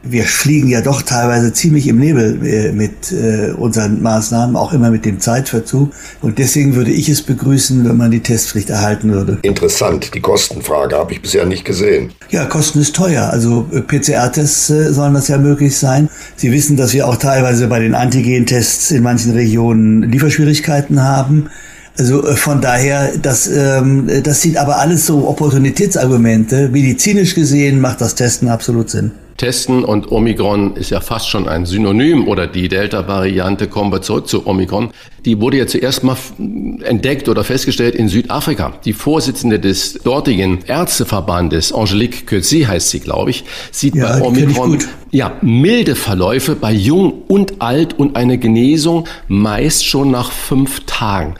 Wir 0.10 0.24
fliegen 0.24 0.70
ja 0.70 0.82
doch 0.82 1.02
teilweise 1.02 1.54
ziemlich 1.54 1.88
im 1.88 2.00
Nebel 2.00 2.46
äh, 2.46 2.72
mit 2.72 3.12
äh, 3.12 3.52
unseren 3.52 4.02
Maßnahmen, 4.02 4.56
auch 4.56 4.74
immer 4.74 4.92
mit 4.92 5.06
dem 5.06 5.20
Zeitverzug. 5.20 5.92
Und 6.22 6.38
deswegen 6.38 6.76
würde 6.76 6.92
ich 6.92 7.10
es 7.10 7.22
begrüßen, 7.22 7.88
wenn 7.88 7.98
man 7.98 8.12
die 8.12 8.20
Testpflicht 8.20 8.70
erhalten 8.70 9.12
würde. 9.12 9.40
Interessant, 9.42 10.14
die 10.14 10.22
Kostenfrage 10.22 10.96
habe 10.96 11.14
ich 11.14 11.22
bisher 11.22 11.46
nicht 11.46 11.66
gesehen. 11.66 12.12
Ja, 12.30 12.46
Kosten 12.46 12.80
ist 12.80 12.96
teuer. 12.96 13.30
Also 13.32 13.68
äh, 13.72 13.82
PCR-Tests 13.82 14.68
sollen 14.68 15.14
das 15.14 15.28
ja 15.28 15.38
möglich 15.38 15.78
sein. 15.78 16.10
Sie 16.36 16.52
wissen, 16.52 16.78
dass 16.78 16.94
wir 16.94 17.08
auch 17.08 17.18
teilweise 17.18 17.68
bei 17.68 17.80
den 17.80 17.96
Antigen-Tests 17.96 18.92
in 18.92 19.04
manchen 19.04 19.32
Regionen 19.34 20.04
Lieferschwierigkeiten 20.04 21.02
haben. 21.04 21.50
Also 21.98 22.22
von 22.36 22.62
daher, 22.62 23.18
das, 23.18 23.48
ähm, 23.48 24.08
das 24.24 24.42
sind 24.42 24.58
aber 24.58 24.78
alles 24.78 25.08
so 25.08 25.28
Opportunitätsargumente. 25.28 26.70
Medizinisch 26.70 27.34
gesehen 27.34 27.82
macht 27.82 28.02
das 28.02 28.14
Testen 28.14 28.50
absolut 28.50 28.90
Sinn. 28.90 29.12
Testen 29.38 29.84
und 29.84 30.12
Omikron 30.12 30.76
ist 30.76 30.90
ja 30.90 31.00
fast 31.00 31.30
schon 31.30 31.48
ein 31.48 31.66
Synonym 31.66 32.28
oder 32.28 32.48
die 32.48 32.68
Delta-Variante, 32.68 33.68
kommen 33.68 33.92
wir 33.92 34.02
zurück 34.02 34.28
zu 34.28 34.48
Omikron, 34.48 34.90
die 35.26 35.40
wurde 35.40 35.58
ja 35.58 35.68
zuerst 35.68 36.04
mal 36.04 36.18
entdeckt 36.84 37.30
oder 37.30 37.44
festgestellt 37.44 37.96
in 37.96 38.10
Südafrika. 38.10 38.74
Die 38.84 38.94
Vorsitzende 38.94 39.60
des 39.60 39.94
dortigen 40.04 40.60
Ärzteverbandes, 40.66 41.72
Angelique 41.72 42.26
Coetzee 42.26 42.66
heißt 42.66 42.90
sie, 42.90 43.00
glaube 43.00 43.30
ich, 43.30 43.44
sieht 43.72 43.96
ja, 43.96 44.18
bei 44.18 44.22
Omikron 44.22 44.80
ja, 45.12 45.38
milde 45.42 45.96
Verläufe 45.96 46.56
bei 46.56 46.72
Jung 46.72 47.22
und 47.28 47.62
Alt 47.62 47.98
und 47.98 48.16
eine 48.16 48.38
Genesung 48.38 49.08
meist 49.28 49.86
schon 49.86 50.12
nach 50.12 50.32
fünf 50.32 50.82
Tagen 50.86 51.36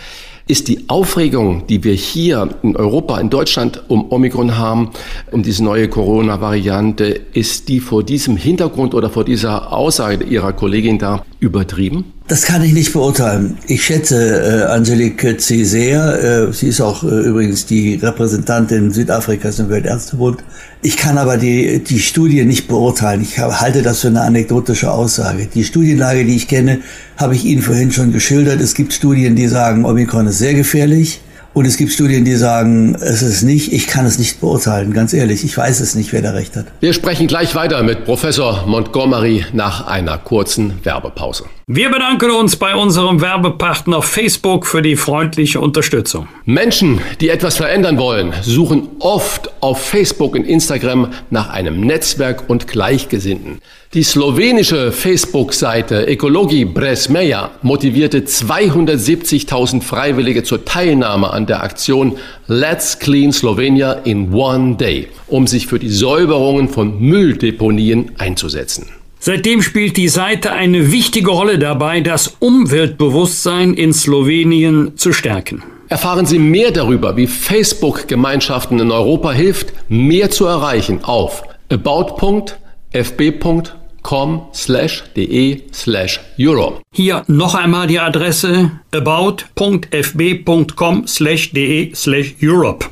ist 0.48 0.68
die 0.68 0.90
Aufregung, 0.90 1.68
die 1.68 1.84
wir 1.84 1.94
hier 1.94 2.50
in 2.64 2.76
Europa, 2.76 3.20
in 3.20 3.30
Deutschland 3.30 3.84
um 3.90 4.12
Omikron 4.12 4.58
haben, 4.58 4.92
um 5.32 5.44
diese 5.44 5.64
neue 5.64 5.90
Corona-Variante, 5.90 7.08
ist 7.34 7.68
die 7.68 7.80
vor 7.80 8.04
diesem 8.04 8.38
Hintergrund 8.38 8.94
oder 8.94 9.10
vor 9.10 9.26
dieser 9.26 9.74
Aussage 9.74 10.24
Ihrer 10.24 10.54
Kollegin 10.54 11.00
da 11.00 11.26
übertrieben? 11.40 12.14
Das 12.28 12.44
kann 12.44 12.62
ich 12.62 12.74
nicht 12.74 12.92
beurteilen. 12.92 13.58
Ich 13.68 13.86
schätze 13.86 14.66
äh, 14.66 14.66
Angelique 14.66 15.40
C. 15.40 15.64
sehr. 15.64 16.50
Äh, 16.50 16.52
sie 16.52 16.68
ist 16.68 16.82
auch 16.82 17.04
äh, 17.04 17.08
übrigens 17.08 17.66
die 17.66 17.96
Repräsentantin 17.96 18.92
Südafrikas 18.92 19.60
im 19.60 19.70
Weltärztebund. 19.70 20.44
Ich 20.82 20.98
kann 20.98 21.18
aber 21.18 21.38
die, 21.38 21.82
die 21.82 22.00
Studie 22.00 22.44
nicht 22.44 22.68
beurteilen. 22.68 23.22
Ich 23.22 23.40
halte 23.40 23.82
das 23.82 24.02
für 24.02 24.10
eine 24.10 24.22
anekdotische 24.24 24.92
Aussage. 24.92 25.48
Die 25.54 25.64
Studienlage, 25.64 26.26
die 26.26 26.36
ich 26.36 26.50
kenne, 26.50 26.80
habe 27.16 27.34
ich 27.34 27.46
Ihnen 27.46 27.62
vorhin 27.62 27.94
schon 27.94 28.12
geschildert. 28.12 28.60
Es 28.60 28.74
gibt 28.74 28.92
Studien, 28.92 29.38
die 29.38 29.48
sagen, 29.48 29.86
Omikron 29.86 30.28
ist 30.28 30.40
sehr 30.40 30.54
gefährlich. 30.54 31.22
Und 31.54 31.66
es 31.66 31.78
gibt 31.78 31.94
Studien, 31.94 32.26
die 32.26 32.36
sagen, 32.36 32.96
es 32.96 33.22
ist 33.22 33.44
nicht. 33.44 33.72
Ich 33.72 33.88
kann 33.88 34.06
es 34.06 34.20
nicht 34.20 34.42
beurteilen, 34.42 34.92
ganz 34.94 35.14
ehrlich. 35.14 35.46
Ich 35.46 35.58
weiß 35.58 35.80
es 35.80 35.96
nicht, 35.96 36.12
wer 36.12 36.22
da 36.22 36.32
recht 36.32 36.58
hat. 36.58 36.66
Wir 36.82 36.92
sprechen 36.92 37.28
gleich 37.28 37.56
weiter 37.56 37.82
mit 37.84 38.04
Professor 38.04 38.66
Montgomery 38.68 39.46
nach 39.54 39.88
einer 39.88 40.18
kurzen 40.18 40.74
Werbepause. 40.84 41.46
Wir 41.70 41.90
bedanken 41.92 42.32
uns 42.32 42.56
bei 42.56 42.78
unserem 42.78 43.20
Werbepartner 43.20 44.02
Facebook 44.02 44.66
für 44.66 44.82
die 44.82 44.96
freundliche 44.96 45.60
Unterstützung. 45.60 46.30
Menschen, 46.46 47.02
die 47.20 47.28
etwas 47.28 47.58
verändern 47.58 47.98
wollen, 47.98 48.32
suchen 48.42 48.88
oft 49.00 49.52
auf 49.62 49.86
Facebook 49.86 50.36
und 50.36 50.46
Instagram 50.46 51.12
nach 51.30 51.50
einem 51.50 51.82
Netzwerk 51.82 52.50
und 52.50 52.70
Gleichgesinnten. 52.70 53.60
Die 53.94 54.04
slowenische 54.04 54.94
Facebook-Seite 54.94 56.08
Ekologi 56.08 56.64
Bresmeja 56.64 57.52
motivierte 57.64 58.22
270.000 58.22 59.82
Freiwillige 59.82 60.44
zur 60.44 60.64
Teilnahme 60.64 61.32
an 61.32 61.48
der 61.48 61.64
Aktion 61.64 62.18
Let's 62.48 62.98
Clean 62.98 63.34
Slovenia 63.34 63.92
in 63.92 64.34
One 64.34 64.78
Day, 64.78 65.10
um 65.28 65.48
sich 65.48 65.68
für 65.68 65.80
die 65.80 65.90
Säuberungen 65.90 66.70
von 66.70 66.98
Mülldeponien 66.98 68.14
einzusetzen. 68.18 68.97
Seitdem 69.20 69.62
spielt 69.62 69.98
die 69.98 70.10
Seite 70.10 70.52
eine 70.52 70.92
wichtige 70.92 71.32
Rolle 71.32 71.60
dabei, 71.60 72.02
das 72.02 72.36
Umweltbewusstsein 72.40 73.74
in 73.74 73.94
Slowenien 73.94 74.98
zu 74.98 75.14
stärken. 75.14 75.64
Erfahren 75.90 76.26
Sie 76.26 76.40
mehr 76.40 76.72
darüber, 76.72 77.16
wie 77.16 77.28
Facebook 77.28 78.08
Gemeinschaften 78.08 78.80
in 78.80 78.92
Europa 78.92 79.32
hilft, 79.32 79.74
mehr 79.88 80.30
zu 80.30 80.46
erreichen 80.46 81.04
auf 81.04 81.44
about.de 81.70 82.56
fb.com 82.94 84.48
slash 84.54 85.04
de 85.16 85.64
slash 85.74 86.22
euro. 86.40 86.80
Hier 86.94 87.24
noch 87.28 87.56
einmal 87.56 87.88
die 87.88 88.00
Adresse 88.00 88.72
about.fb.com 88.92 91.08
slash 91.08 91.52
de 91.52 91.94
slash 91.94 92.36
Europe. 92.42 92.86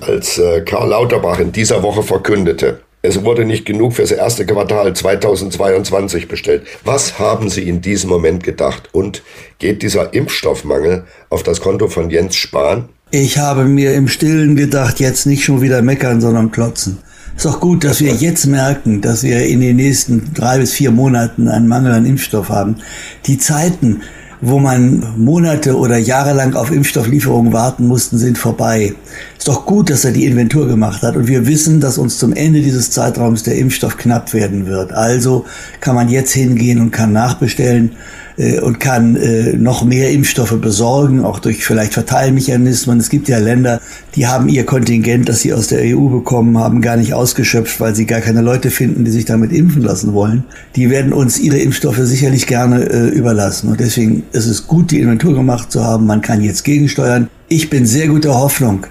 Als 0.00 0.38
äh, 0.38 0.60
Karl 0.62 0.90
Lauterbach 0.90 1.40
in 1.40 1.50
dieser 1.52 1.82
Woche 1.82 2.02
verkündete, 2.02 2.80
es 3.02 3.24
wurde 3.24 3.44
nicht 3.44 3.64
genug 3.64 3.92
fürs 3.94 4.10
erste 4.10 4.44
Quartal 4.44 4.94
2022 4.94 6.26
bestellt. 6.26 6.66
Was 6.84 7.18
haben 7.18 7.48
Sie 7.48 7.68
in 7.68 7.80
diesem 7.80 8.10
Moment 8.10 8.42
gedacht? 8.42 8.88
Und 8.92 9.22
geht 9.58 9.82
dieser 9.82 10.12
Impfstoffmangel 10.14 11.04
auf 11.30 11.42
das 11.42 11.60
Konto 11.60 11.88
von 11.88 12.10
Jens 12.10 12.36
Spahn? 12.36 12.88
Ich 13.10 13.38
habe 13.38 13.64
mir 13.64 13.94
im 13.94 14.08
Stillen 14.08 14.56
gedacht, 14.56 15.00
jetzt 15.00 15.26
nicht 15.26 15.44
schon 15.44 15.62
wieder 15.62 15.80
meckern, 15.80 16.20
sondern 16.20 16.50
klotzen. 16.50 16.98
Ist 17.36 17.46
auch 17.46 17.60
gut, 17.60 17.84
dass 17.84 18.00
wir 18.00 18.12
jetzt 18.14 18.46
merken, 18.46 19.00
dass 19.00 19.22
wir 19.22 19.46
in 19.46 19.60
den 19.60 19.76
nächsten 19.76 20.34
drei 20.34 20.58
bis 20.58 20.72
vier 20.72 20.90
Monaten 20.90 21.46
einen 21.46 21.68
Mangel 21.68 21.92
an 21.92 22.04
Impfstoff 22.04 22.48
haben. 22.48 22.78
Die 23.26 23.38
Zeiten, 23.38 24.02
wo 24.40 24.58
man 24.58 25.04
Monate 25.16 25.76
oder 25.76 25.98
Jahre 25.98 26.32
lang 26.32 26.54
auf 26.54 26.70
Impfstofflieferungen 26.70 27.52
warten 27.52 27.86
mussten, 27.86 28.18
sind 28.18 28.38
vorbei. 28.38 28.94
Ist 29.36 29.48
doch 29.48 29.66
gut, 29.66 29.90
dass 29.90 30.04
er 30.04 30.12
die 30.12 30.26
Inventur 30.26 30.66
gemacht 30.68 31.02
hat. 31.02 31.16
Und 31.16 31.26
wir 31.26 31.46
wissen, 31.46 31.80
dass 31.80 31.98
uns 31.98 32.18
zum 32.18 32.32
Ende 32.32 32.60
dieses 32.60 32.90
Zeitraums 32.90 33.42
der 33.42 33.56
Impfstoff 33.56 33.96
knapp 33.96 34.32
werden 34.34 34.66
wird. 34.66 34.92
Also 34.92 35.44
kann 35.80 35.94
man 35.94 36.08
jetzt 36.08 36.32
hingehen 36.32 36.80
und 36.80 36.90
kann 36.90 37.12
nachbestellen. 37.12 37.92
Äh, 38.38 38.60
und 38.60 38.78
kann 38.78 39.16
äh, 39.16 39.54
noch 39.54 39.84
mehr 39.84 40.10
Impfstoffe 40.10 40.58
besorgen, 40.60 41.24
auch 41.24 41.40
durch 41.40 41.64
vielleicht 41.64 41.92
Verteilmechanismen. 41.92 43.00
Es 43.00 43.10
gibt 43.10 43.28
ja 43.28 43.38
Länder, 43.38 43.80
die 44.14 44.26
haben 44.26 44.48
ihr 44.48 44.64
Kontingent, 44.64 45.28
das 45.28 45.40
sie 45.40 45.52
aus 45.52 45.66
der 45.66 45.80
EU 45.82 46.08
bekommen 46.08 46.56
haben, 46.56 46.80
gar 46.80 46.96
nicht 46.96 47.14
ausgeschöpft, 47.14 47.80
weil 47.80 47.94
sie 47.94 48.06
gar 48.06 48.20
keine 48.20 48.40
Leute 48.40 48.70
finden, 48.70 49.04
die 49.04 49.10
sich 49.10 49.24
damit 49.24 49.52
impfen 49.52 49.82
lassen 49.82 50.14
wollen. 50.14 50.44
Die 50.76 50.88
werden 50.88 51.12
uns 51.12 51.38
ihre 51.40 51.58
Impfstoffe 51.58 51.98
sicherlich 51.98 52.46
gerne 52.46 52.84
äh, 52.84 53.08
überlassen. 53.08 53.70
Und 53.70 53.80
deswegen 53.80 54.22
ist 54.32 54.46
es 54.46 54.66
gut, 54.66 54.90
die 54.90 55.00
Inventur 55.00 55.34
gemacht 55.34 55.70
zu 55.72 55.84
haben. 55.84 56.06
Man 56.06 56.20
kann 56.20 56.42
jetzt 56.42 56.64
gegensteuern. 56.64 57.28
Ich 57.48 57.70
bin 57.70 57.86
sehr 57.86 58.08
guter 58.08 58.34
Hoffnung, 58.34 58.86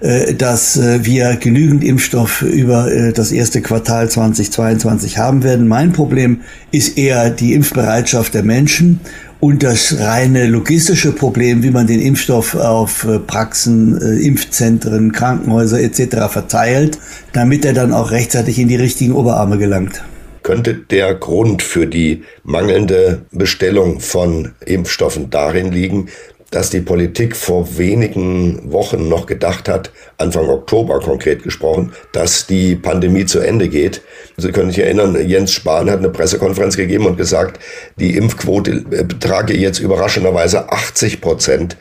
äh, 0.00 0.34
dass 0.34 0.76
äh, 0.76 1.04
wir 1.04 1.36
genügend 1.36 1.84
Impfstoff 1.84 2.42
über 2.42 2.90
äh, 2.90 3.12
das 3.12 3.30
erste 3.30 3.62
Quartal 3.62 4.10
2022 4.10 5.18
haben 5.18 5.44
werden. 5.44 5.68
Mein 5.68 5.92
Problem 5.92 6.40
ist 6.72 6.98
eher 6.98 7.30
die 7.30 7.54
Impfbereitschaft 7.54 8.34
der 8.34 8.42
Menschen 8.42 9.00
und 9.38 9.62
das 9.62 9.98
reine 9.98 10.46
logistische 10.46 11.12
Problem, 11.12 11.62
wie 11.62 11.70
man 11.70 11.86
den 11.86 12.00
Impfstoff 12.00 12.54
auf 12.54 13.06
Praxen, 13.26 13.96
Impfzentren, 14.20 15.10
Krankenhäuser 15.10 15.80
etc. 15.80 16.28
verteilt, 16.28 16.98
damit 17.32 17.64
er 17.64 17.72
dann 17.72 17.92
auch 17.92 18.12
rechtzeitig 18.12 18.60
in 18.60 18.68
die 18.68 18.76
richtigen 18.76 19.12
Oberarme 19.12 19.58
gelangt. 19.58 20.02
Könnte 20.42 20.74
der 20.74 21.14
Grund 21.14 21.62
für 21.62 21.86
die 21.86 22.24
mangelnde 22.42 23.26
Bestellung 23.30 24.00
von 24.00 24.52
Impfstoffen 24.64 25.30
darin 25.30 25.70
liegen, 25.72 26.08
dass 26.52 26.70
die 26.70 26.80
Politik 26.80 27.34
vor 27.34 27.78
wenigen 27.78 28.70
Wochen 28.70 29.08
noch 29.08 29.26
gedacht 29.26 29.68
hat, 29.68 29.90
Anfang 30.18 30.48
Oktober 30.48 31.00
konkret 31.00 31.42
gesprochen, 31.42 31.92
dass 32.12 32.46
die 32.46 32.76
Pandemie 32.76 33.24
zu 33.24 33.40
Ende 33.40 33.68
geht. 33.68 34.02
Sie 34.36 34.52
können 34.52 34.70
sich 34.70 34.78
erinnern, 34.78 35.16
Jens 35.28 35.52
Spahn 35.52 35.90
hat 35.90 35.98
eine 35.98 36.10
Pressekonferenz 36.10 36.76
gegeben 36.76 37.06
und 37.06 37.16
gesagt, 37.16 37.58
die 37.96 38.16
Impfquote 38.16 38.80
betrage 38.80 39.54
jetzt 39.54 39.78
überraschenderweise 39.78 40.70
80 40.70 41.20
Prozent 41.20 41.76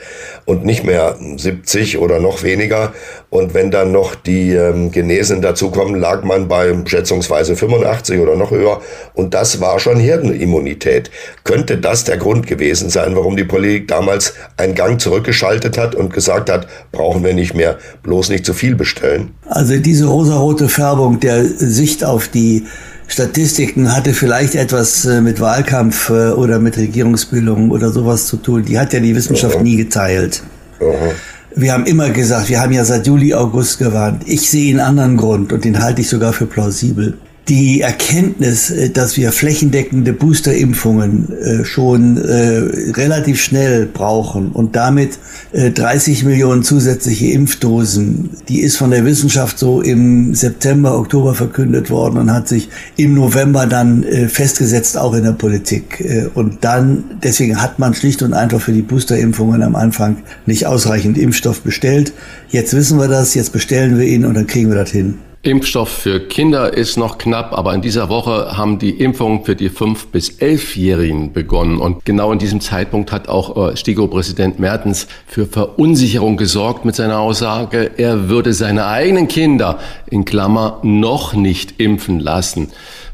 und 0.45 0.65
nicht 0.65 0.83
mehr 0.83 1.17
70 1.37 1.97
oder 1.97 2.19
noch 2.19 2.43
weniger. 2.43 2.93
Und 3.29 3.53
wenn 3.53 3.71
dann 3.71 3.91
noch 3.91 4.15
die 4.15 4.51
ähm, 4.51 4.91
Genesen 4.91 5.41
dazukommen, 5.41 5.99
lag 5.99 6.23
man 6.23 6.47
bei 6.47 6.73
schätzungsweise 6.85 7.55
85 7.55 8.19
oder 8.19 8.35
noch 8.35 8.51
höher. 8.51 8.81
Und 9.13 9.33
das 9.33 9.61
war 9.61 9.79
schon 9.79 9.97
Hirnimmunität. 9.97 11.11
Könnte 11.43 11.77
das 11.77 12.03
der 12.03 12.17
Grund 12.17 12.47
gewesen 12.47 12.89
sein, 12.89 13.15
warum 13.15 13.37
die 13.37 13.43
Politik 13.43 13.87
damals 13.87 14.33
einen 14.61 14.75
Gang 14.75 15.01
zurückgeschaltet 15.01 15.77
hat 15.77 15.95
und 15.95 16.13
gesagt 16.13 16.49
hat, 16.49 16.67
brauchen 16.91 17.23
wir 17.23 17.33
nicht 17.33 17.53
mehr, 17.53 17.77
bloß 18.03 18.29
nicht 18.29 18.45
zu 18.45 18.53
viel 18.53 18.75
bestellen? 18.75 19.31
Also 19.47 19.77
diese 19.77 20.05
rosarote 20.05 20.69
Färbung 20.69 21.19
der 21.19 21.43
Sicht 21.45 22.03
auf 22.03 22.27
die 22.27 22.65
Statistiken 23.07 23.93
hatte 23.93 24.13
vielleicht 24.13 24.55
etwas 24.55 25.03
äh, 25.05 25.19
mit 25.19 25.41
Wahlkampf 25.41 26.09
äh, 26.09 26.29
oder 26.29 26.59
mit 26.59 26.77
Regierungsbildung 26.77 27.71
oder 27.71 27.91
sowas 27.91 28.27
zu 28.27 28.37
tun. 28.37 28.63
Die 28.63 28.79
hat 28.79 28.93
ja 28.93 29.01
die 29.01 29.13
Wissenschaft 29.13 29.57
Aha. 29.57 29.63
nie 29.63 29.75
geteilt. 29.75 30.43
Aha. 30.79 31.11
Wir 31.53 31.73
haben 31.73 31.85
immer 31.85 32.09
gesagt, 32.11 32.47
wir 32.47 32.61
haben 32.61 32.71
ja 32.71 32.85
seit 32.85 33.07
Juli, 33.07 33.33
August 33.33 33.79
gewarnt. 33.79 34.23
Ich 34.25 34.49
sehe 34.49 34.71
einen 34.71 34.79
anderen 34.79 35.17
Grund 35.17 35.51
und 35.51 35.65
den 35.65 35.83
halte 35.83 35.99
ich 35.99 36.07
sogar 36.07 36.31
für 36.31 36.45
plausibel 36.45 37.17
die 37.47 37.81
Erkenntnis, 37.81 38.69
äh, 38.69 38.89
dass 38.89 39.17
wir 39.17 39.31
flächendeckende 39.31 40.13
Boosterimpfungen 40.13 41.27
äh, 41.31 41.65
schon 41.65 42.17
äh, 42.17 42.91
relativ 42.91 43.41
schnell 43.41 43.87
brauchen 43.87 44.51
und 44.51 44.75
damit 44.75 45.19
30 45.53 46.23
Millionen 46.23 46.63
zusätzliche 46.63 47.31
Impfdosen, 47.31 48.29
die 48.47 48.61
ist 48.61 48.77
von 48.77 48.91
der 48.91 49.03
Wissenschaft 49.03 49.59
so 49.59 49.81
im 49.81 50.33
September, 50.33 50.97
Oktober 50.97 51.33
verkündet 51.33 51.89
worden 51.89 52.19
und 52.19 52.31
hat 52.31 52.47
sich 52.47 52.69
im 52.95 53.15
November 53.15 53.65
dann 53.65 54.05
festgesetzt, 54.29 54.97
auch 54.97 55.13
in 55.13 55.23
der 55.23 55.33
Politik. 55.33 56.31
Und 56.35 56.63
dann, 56.63 57.03
deswegen 57.21 57.61
hat 57.61 57.79
man 57.79 57.93
schlicht 57.93 58.21
und 58.21 58.33
einfach 58.33 58.61
für 58.61 58.71
die 58.71 58.81
Boosterimpfungen 58.81 59.61
am 59.61 59.75
Anfang 59.75 60.17
nicht 60.45 60.67
ausreichend 60.67 61.17
Impfstoff 61.17 61.59
bestellt. 61.63 62.13
Jetzt 62.47 62.73
wissen 62.73 62.97
wir 62.97 63.09
das, 63.09 63.33
jetzt 63.33 63.51
bestellen 63.51 63.99
wir 63.99 64.05
ihn 64.05 64.23
und 64.23 64.35
dann 64.35 64.47
kriegen 64.47 64.69
wir 64.69 64.77
das 64.77 64.91
hin. 64.91 65.15
Impfstoff 65.43 65.89
für 65.89 66.19
Kinder 66.19 66.71
ist 66.71 66.97
noch 66.97 67.17
knapp, 67.17 67.57
aber 67.57 67.73
in 67.73 67.81
dieser 67.81 68.09
Woche 68.09 68.55
haben 68.57 68.77
die 68.77 68.91
Impfungen 68.91 69.43
für 69.43 69.55
die 69.55 69.71
5- 69.71 70.11
bis 70.11 70.33
11-Jährigen 70.39 71.33
begonnen. 71.33 71.79
Und 71.79 72.05
genau 72.05 72.31
in 72.31 72.37
diesem 72.37 72.61
Zeitpunkt 72.61 73.11
hat 73.11 73.27
auch 73.27 73.71
äh, 73.71 73.75
STIGO-Präsident 73.75 74.59
Mertens 74.59 75.07
für 75.25 75.47
Verunsicherung 75.47 76.37
gesorgt 76.37 76.85
mit 76.85 76.93
seiner 76.93 77.17
Aussage, 77.17 77.89
er 77.97 78.29
würde 78.29 78.53
seine 78.53 78.85
eigenen 78.85 79.27
Kinder 79.27 79.79
in 80.11 80.25
Klammer 80.25 80.79
noch 80.83 81.33
nicht 81.33 81.81
impfen 81.81 82.19
lassen. 82.19 82.69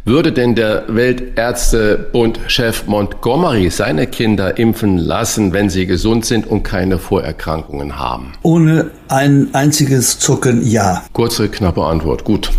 Würde 0.07 0.31
denn 0.31 0.55
der 0.55 0.85
Weltärztebund-Chef 0.87 2.85
Montgomery 2.85 3.69
seine 3.69 4.07
Kinder 4.07 4.57
impfen 4.57 4.97
lassen, 4.97 5.51
wenn 5.51 5.69
sie 5.69 5.85
gesund 5.85 6.25
sind 6.25 6.47
und 6.47 6.63
keine 6.63 6.97
Vorerkrankungen 6.97 7.99
haben? 7.99 8.31
Ohne 8.41 8.91
ein 9.09 9.49
einziges 9.51 10.17
Zucken 10.17 10.65
ja. 10.65 11.03
Kurze, 11.11 11.49
knappe 11.49 11.83
Antwort. 11.83 12.23
Gut. 12.23 12.51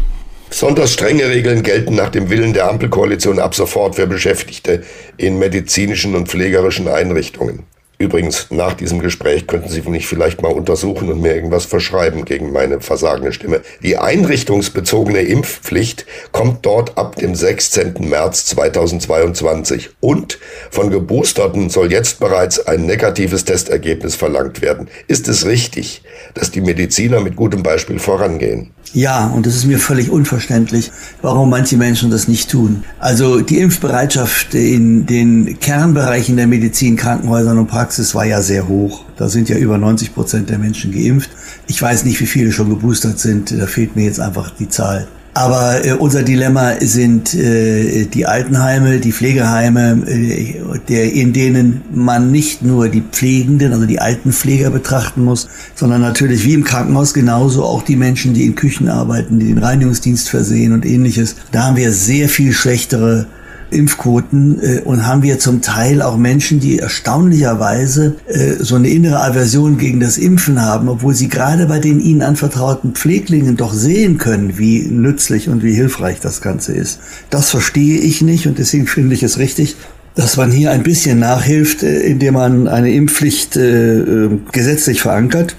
Besonders 0.51 0.93
strenge 0.93 1.27
Regeln 1.31 1.63
gelten 1.63 1.95
nach 1.95 2.11
dem 2.11 2.29
Willen 2.29 2.53
der 2.53 2.69
Ampelkoalition 2.69 3.39
ab 3.39 3.55
sofort 3.55 3.95
für 3.95 4.07
Beschäftigte 4.07 4.83
in 5.17 5.39
medizinischen 5.39 6.15
und 6.15 6.29
pflegerischen 6.29 6.87
Einrichtungen. 6.87 7.65
Übrigens, 8.01 8.47
nach 8.51 8.75
diesem 8.75 9.01
Gespräch 9.01 9.49
könnten 9.49 9.69
Sie 9.69 9.83
mich 9.83 10.07
vielleicht 10.07 10.41
mal 10.41 10.53
untersuchen 10.53 11.11
und 11.11 11.21
mir 11.21 11.35
irgendwas 11.35 11.65
verschreiben 11.65 12.25
gegen 12.25 12.53
meine 12.53 12.81
versagende 12.81 13.33
Stimme. 13.33 13.61
Die 13.83 13.97
einrichtungsbezogene 13.97 15.23
Impfpflicht 15.23 16.07
kommt 16.31 16.65
dort 16.65 16.97
ab 16.97 17.17
dem 17.17 17.35
16. 17.35 18.09
März 18.09 18.47
2022 18.47 19.91
und 19.99 20.39
von 20.71 20.91
Geboosterten 20.91 21.71
soll 21.71 21.91
jetzt 21.91 22.21
bereits 22.21 22.65
ein 22.65 22.87
negatives 22.87 23.45
Testergebnis 23.45 24.15
verlangt 24.15 24.63
werden. 24.63 24.87
Ist 25.09 25.27
es 25.27 25.45
richtig, 25.45 26.03
dass 26.39 26.51
die 26.51 26.61
Mediziner 26.61 27.21
mit 27.21 27.37
gutem 27.37 27.63
Beispiel 27.63 27.99
vorangehen? 27.99 28.71
Ja, 28.95 29.27
und 29.27 29.47
es 29.47 29.57
ist 29.57 29.67
mir 29.67 29.79
völlig 29.79 30.11
unverständlich, 30.11 30.91
warum 31.21 31.51
manche 31.51 31.77
Menschen 31.77 32.11
das 32.11 32.29
nicht 32.29 32.51
tun. 32.51 32.85
Also 32.99 33.41
die 33.41 33.59
Impfbereitschaft 33.59 34.55
in 34.55 35.07
den 35.07 35.59
Kernbereichen 35.61 36.37
der 36.37 36.47
Medizin, 36.47 36.97
Krankenhäusern 36.97 37.59
und 37.59 37.67
Praxis 37.67 38.15
war 38.15 38.25
ja 38.25 38.41
sehr 38.41 38.69
hoch. 38.69 39.05
Da 39.17 39.29
sind 39.29 39.49
ja 39.49 39.57
über 39.57 39.77
90 39.79 40.15
Prozent 40.15 40.49
der 40.49 40.59
Menschen 40.59 40.93
geimpft. 40.93 41.31
Ich 41.67 41.83
weiß 41.83 42.05
nicht, 42.05 42.21
wie 42.21 42.27
viele 42.27 42.53
schon 42.53 42.71
geboostert 42.71 43.19
sind. 43.19 43.51
Da 43.59 43.67
fehlt 43.67 43.97
mir 43.97 44.05
jetzt 44.05 44.21
einfach 44.21 44.51
die 44.51 44.69
Zahl. 44.69 45.09
Aber 45.39 45.85
äh, 45.85 45.93
unser 45.93 46.25
Dilemma 46.25 46.73
sind 46.81 47.33
äh, 47.33 48.07
die 48.07 48.27
Altenheime, 48.27 48.99
die 48.99 49.13
Pflegeheime, 49.13 50.03
äh, 50.09 50.55
der, 50.89 51.13
in 51.13 51.33
denen 51.33 51.83
man 51.93 52.33
nicht 52.33 52.63
nur 52.63 52.89
die 52.89 53.03
Pflegenden, 53.03 53.73
also 53.73 53.87
die 53.87 54.01
Altenpfleger 54.01 54.71
betrachten 54.71 55.23
muss, 55.23 55.47
sondern 55.77 56.01
natürlich 56.01 56.45
wie 56.45 56.55
im 56.55 56.65
Krankenhaus 56.65 57.15
genauso 57.15 57.63
auch 57.63 57.85
die 57.85 57.95
Menschen, 57.95 58.35
die 58.35 58.47
in 58.47 58.57
Küchen 58.57 58.89
arbeiten, 58.89 59.39
die 59.39 59.47
den 59.47 59.59
Reinigungsdienst 59.59 60.29
versehen 60.29 60.73
und 60.73 60.85
ähnliches. 60.85 61.37
Da 61.53 61.67
haben 61.67 61.77
wir 61.77 61.93
sehr 61.93 62.29
viel 62.29 62.53
schlechtere 62.53 63.29
Impfquoten 63.71 64.61
äh, 64.63 64.81
und 64.81 65.07
haben 65.07 65.23
wir 65.23 65.39
zum 65.39 65.61
Teil 65.61 66.03
auch 66.03 66.17
Menschen, 66.17 66.61
die 66.61 66.79
erstaunlicherweise 66.79 68.17
äh, 68.27 68.55
so 68.59 68.77
eine 68.77 68.89
innere 68.89 69.23
Aversion 69.23 69.79
gegen 69.79 70.01
das 70.01 70.19
Impfen 70.19 70.63
haben, 70.63 70.89
obwohl 70.89 71.15
sie 71.15 71.29
gerade 71.29 71.67
bei 71.67 71.79
den 71.79 72.01
ihnen 72.01 72.23
anvertrauten 72.23 72.93
Pfleglingen 72.93 73.57
doch 73.57 73.75
sehen 73.75 74.19
können, 74.19 74.59
wie 74.59 74.89
nützlich 74.89 75.49
und 75.49 75.63
wie 75.63 75.75
hilfreich 75.75 76.21
das 76.21 76.41
Ganze 76.41 76.73
ist. 76.73 77.01
Das 77.31 77.51
verstehe 77.51 77.99
ich 77.99 78.23
nicht 78.23 78.47
und 78.47 78.59
deswegen 78.59 78.87
finde 78.99 79.15
ich 79.15 79.23
es 79.23 79.39
richtig, 79.39 79.77
dass 80.15 80.37
man 80.37 80.51
hier 80.51 80.73
ein 80.73 80.83
bisschen 80.83 81.19
nachhilft, 81.19 81.83
äh, 81.83 82.01
indem 82.01 82.35
man 82.35 82.69
eine 82.69 82.93
Impfpflicht 82.93 83.57
äh, 83.57 83.99
äh 83.99 84.31
gesetzlich 84.53 85.01
verankert. 85.01 85.55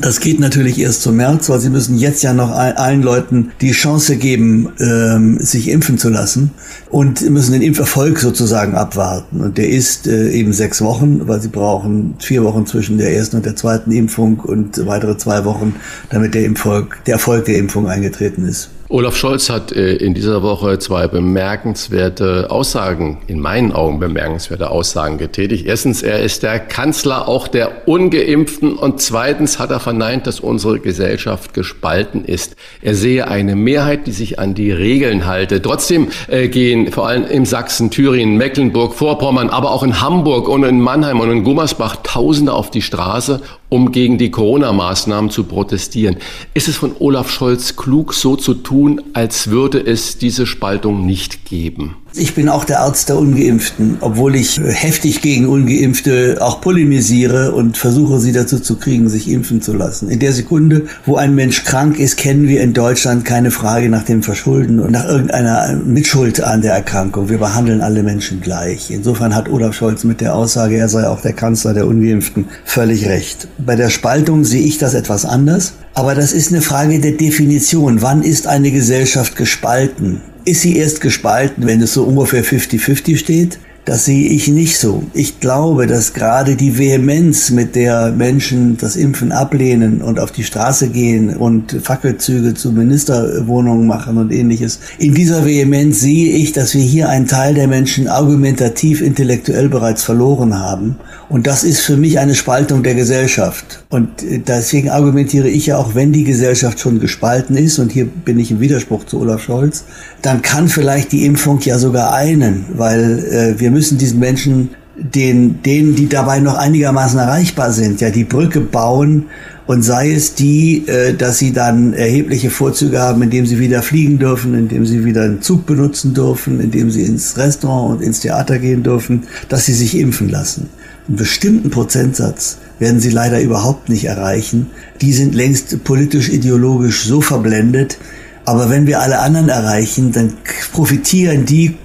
Das 0.00 0.20
geht 0.20 0.40
natürlich 0.40 0.78
erst 0.78 1.02
zum 1.02 1.16
März, 1.16 1.50
weil 1.50 1.60
sie 1.60 1.68
müssen 1.68 1.98
jetzt 1.98 2.22
ja 2.22 2.32
noch 2.32 2.50
allen 2.52 3.02
Leuten 3.02 3.52
die 3.60 3.72
Chance 3.72 4.16
geben, 4.16 4.70
ähm, 4.80 5.38
sich 5.40 5.68
impfen 5.68 5.98
zu 5.98 6.08
lassen 6.08 6.52
und 6.90 7.28
müssen 7.28 7.52
den 7.52 7.60
Impferfolg 7.60 8.18
sozusagen 8.18 8.74
abwarten. 8.74 9.42
Und 9.42 9.58
der 9.58 9.68
ist 9.68 10.06
äh, 10.06 10.30
eben 10.30 10.54
sechs 10.54 10.80
Wochen, 10.80 11.28
weil 11.28 11.42
sie 11.42 11.48
brauchen 11.48 12.14
vier 12.18 12.44
Wochen 12.44 12.64
zwischen 12.64 12.96
der 12.96 13.14
ersten 13.14 13.36
und 13.36 13.46
der 13.46 13.56
zweiten 13.56 13.92
Impfung 13.92 14.40
und 14.40 14.86
weitere 14.86 15.18
zwei 15.18 15.44
Wochen, 15.44 15.74
damit 16.08 16.32
der, 16.34 16.44
Impffolg, 16.44 17.04
der 17.04 17.14
Erfolg 17.14 17.44
der 17.44 17.58
Impfung 17.58 17.86
eingetreten 17.86 18.46
ist. 18.46 18.70
Olaf 18.92 19.16
Scholz 19.16 19.50
hat 19.50 19.70
äh, 19.70 19.94
in 19.94 20.14
dieser 20.14 20.42
Woche 20.42 20.80
zwei 20.80 21.06
bemerkenswerte 21.06 22.50
Aussagen, 22.50 23.18
in 23.28 23.38
meinen 23.38 23.70
Augen 23.70 24.00
bemerkenswerte 24.00 24.68
Aussagen 24.68 25.16
getätigt. 25.16 25.64
Erstens, 25.64 26.02
er 26.02 26.18
ist 26.24 26.42
der 26.42 26.58
Kanzler 26.58 27.28
auch 27.28 27.46
der 27.46 27.86
Ungeimpften 27.86 28.74
und 28.74 29.00
zweitens 29.00 29.60
hat 29.60 29.70
er 29.70 29.78
verneint, 29.78 30.26
dass 30.26 30.40
unsere 30.40 30.80
Gesellschaft 30.80 31.54
gespalten 31.54 32.24
ist. 32.24 32.56
Er 32.82 32.96
sehe 32.96 33.28
eine 33.28 33.54
Mehrheit, 33.54 34.08
die 34.08 34.12
sich 34.12 34.40
an 34.40 34.54
die 34.54 34.72
Regeln 34.72 35.24
halte. 35.24 35.62
Trotzdem 35.62 36.08
äh, 36.26 36.48
gehen 36.48 36.90
vor 36.90 37.06
allem 37.06 37.26
in 37.26 37.46
Sachsen, 37.46 37.92
Thüringen, 37.92 38.36
Mecklenburg, 38.38 38.94
Vorpommern, 38.94 39.50
aber 39.50 39.70
auch 39.70 39.84
in 39.84 40.00
Hamburg 40.00 40.48
und 40.48 40.64
in 40.64 40.80
Mannheim 40.80 41.20
und 41.20 41.30
in 41.30 41.44
Gummersbach 41.44 41.98
Tausende 42.02 42.52
auf 42.52 42.72
die 42.72 42.82
Straße, 42.82 43.40
um 43.70 43.92
gegen 43.92 44.18
die 44.18 44.30
Corona-Maßnahmen 44.30 45.30
zu 45.30 45.44
protestieren. 45.44 46.16
Ist 46.52 46.68
es 46.68 46.76
von 46.76 46.92
Olaf 46.98 47.30
Scholz 47.30 47.76
klug, 47.76 48.12
so 48.12 48.36
zu 48.36 48.52
tun, 48.52 49.00
als 49.14 49.48
würde 49.48 49.80
es 49.80 50.18
diese 50.18 50.44
Spaltung 50.44 51.06
nicht 51.06 51.46
geben? 51.46 51.96
Ich 52.14 52.34
bin 52.34 52.48
auch 52.48 52.64
der 52.64 52.80
Arzt 52.80 53.08
der 53.08 53.18
Ungeimpften, 53.18 53.98
obwohl 54.00 54.34
ich 54.34 54.60
heftig 54.60 55.22
gegen 55.22 55.46
Ungeimpfte 55.46 56.38
auch 56.40 56.60
polemisiere 56.60 57.52
und 57.52 57.78
versuche, 57.78 58.18
sie 58.18 58.32
dazu 58.32 58.58
zu 58.58 58.76
kriegen, 58.76 59.08
sich 59.08 59.30
impfen 59.30 59.62
zu 59.62 59.72
lassen. 59.72 60.08
In 60.08 60.18
der 60.18 60.32
Sekunde, 60.32 60.86
wo 61.06 61.16
ein 61.16 61.36
Mensch 61.36 61.62
krank 61.62 62.00
ist, 62.00 62.16
kennen 62.16 62.48
wir 62.48 62.62
in 62.62 62.72
Deutschland 62.72 63.24
keine 63.24 63.52
Frage 63.52 63.88
nach 63.88 64.02
dem 64.02 64.24
Verschulden 64.24 64.80
und 64.80 64.90
nach 64.90 65.06
irgendeiner 65.06 65.76
Mitschuld 65.76 66.42
an 66.42 66.62
der 66.62 66.72
Erkrankung. 66.72 67.28
Wir 67.28 67.38
behandeln 67.38 67.80
alle 67.80 68.02
Menschen 68.02 68.40
gleich. 68.40 68.90
Insofern 68.90 69.34
hat 69.34 69.48
Olaf 69.48 69.74
Scholz 69.74 70.02
mit 70.02 70.20
der 70.20 70.34
Aussage, 70.34 70.78
er 70.78 70.88
sei 70.88 71.06
auch 71.06 71.20
der 71.20 71.32
Kanzler 71.32 71.74
der 71.74 71.86
Ungeimpften, 71.86 72.46
völlig 72.64 73.06
recht. 73.06 73.46
Bei 73.58 73.76
der 73.76 73.88
Spaltung 73.88 74.44
sehe 74.44 74.62
ich 74.62 74.78
das 74.78 74.94
etwas 74.94 75.24
anders. 75.24 75.74
Aber 75.94 76.14
das 76.14 76.32
ist 76.32 76.52
eine 76.52 76.62
Frage 76.62 76.98
der 77.00 77.12
Definition. 77.12 78.02
Wann 78.02 78.22
ist 78.22 78.46
eine 78.46 78.70
Gesellschaft 78.70 79.36
gespalten? 79.36 80.20
Ist 80.44 80.62
sie 80.62 80.76
erst 80.76 81.00
gespalten, 81.00 81.66
wenn 81.66 81.80
es 81.82 81.94
so 81.94 82.04
ungefähr 82.04 82.44
50-50 82.44 83.16
steht? 83.16 83.58
Das 83.86 84.04
sehe 84.04 84.28
ich 84.28 84.46
nicht 84.48 84.78
so. 84.78 85.02
Ich 85.14 85.40
glaube, 85.40 85.86
dass 85.86 86.12
gerade 86.12 86.54
die 86.54 86.78
Vehemenz, 86.78 87.50
mit 87.50 87.74
der 87.74 88.12
Menschen 88.12 88.76
das 88.76 88.94
Impfen 88.94 89.32
ablehnen 89.32 90.02
und 90.02 90.20
auf 90.20 90.32
die 90.32 90.44
Straße 90.44 90.88
gehen 90.88 91.34
und 91.34 91.72
Fackelzüge 91.82 92.54
zu 92.54 92.72
Ministerwohnungen 92.72 93.86
machen 93.86 94.18
und 94.18 94.32
ähnliches, 94.32 94.80
in 94.98 95.14
dieser 95.14 95.46
Vehemenz 95.46 96.00
sehe 96.00 96.34
ich, 96.34 96.52
dass 96.52 96.74
wir 96.74 96.82
hier 96.82 97.08
einen 97.08 97.26
Teil 97.26 97.54
der 97.54 97.68
Menschen 97.68 98.06
argumentativ 98.06 99.00
intellektuell 99.00 99.68
bereits 99.70 100.04
verloren 100.04 100.58
haben. 100.58 100.96
Und 101.30 101.46
das 101.46 101.62
ist 101.62 101.80
für 101.80 101.96
mich 101.96 102.18
eine 102.18 102.34
Spaltung 102.34 102.82
der 102.82 102.96
Gesellschaft. 102.96 103.84
Und 103.88 104.22
äh, 104.22 104.40
deswegen 104.40 104.90
argumentiere 104.90 105.48
ich 105.48 105.66
ja 105.66 105.78
auch, 105.78 105.94
wenn 105.94 106.12
die 106.12 106.24
Gesellschaft 106.24 106.80
schon 106.80 106.98
gespalten 106.98 107.56
ist, 107.56 107.78
und 107.78 107.92
hier 107.92 108.06
bin 108.06 108.38
ich 108.40 108.50
im 108.50 108.58
Widerspruch 108.58 109.04
zu 109.04 109.20
Olaf 109.20 109.42
Scholz, 109.42 109.84
dann 110.22 110.42
kann 110.42 110.68
vielleicht 110.68 111.12
die 111.12 111.24
Impfung 111.24 111.60
ja 111.60 111.78
sogar 111.78 112.12
einen, 112.12 112.66
weil 112.74 113.54
äh, 113.56 113.60
wir 113.60 113.69
müssen 113.70 113.98
diesen 113.98 114.18
Menschen, 114.18 114.70
den, 114.96 115.62
denen, 115.62 115.94
die 115.94 116.08
dabei 116.08 116.40
noch 116.40 116.56
einigermaßen 116.56 117.18
erreichbar 117.18 117.72
sind, 117.72 118.00
ja 118.00 118.10
die 118.10 118.24
Brücke 118.24 118.60
bauen 118.60 119.26
und 119.66 119.82
sei 119.82 120.12
es 120.12 120.34
die, 120.34 120.86
äh, 120.88 121.14
dass 121.14 121.38
sie 121.38 121.52
dann 121.52 121.92
erhebliche 121.92 122.50
Vorzüge 122.50 122.98
haben, 122.98 123.22
indem 123.22 123.46
sie 123.46 123.60
wieder 123.60 123.82
fliegen 123.82 124.18
dürfen, 124.18 124.54
indem 124.54 124.84
sie 124.84 125.04
wieder 125.04 125.22
einen 125.22 125.42
Zug 125.42 125.64
benutzen 125.64 126.12
dürfen, 126.12 126.60
indem 126.60 126.90
sie 126.90 127.02
ins 127.02 127.36
Restaurant 127.38 127.96
und 127.96 128.04
ins 128.04 128.20
Theater 128.20 128.58
gehen 128.58 128.82
dürfen, 128.82 129.24
dass 129.48 129.66
sie 129.66 129.72
sich 129.72 129.96
impfen 129.96 130.28
lassen. 130.28 130.68
Einen 131.06 131.16
bestimmten 131.16 131.70
Prozentsatz 131.70 132.58
werden 132.80 133.00
sie 133.00 133.10
leider 133.10 133.40
überhaupt 133.40 133.88
nicht 133.88 134.06
erreichen. 134.06 134.66
Die 135.00 135.12
sind 135.12 135.34
längst 135.34 135.84
politisch-ideologisch 135.84 137.04
so 137.04 137.20
verblendet. 137.20 137.98
Aber 138.44 138.70
wenn 138.70 138.86
wir 138.86 139.00
alle 139.00 139.20
anderen 139.20 139.50
erreichen, 139.50 140.12
dann 140.12 140.32
profitieren 140.72 141.44
die 141.44 141.76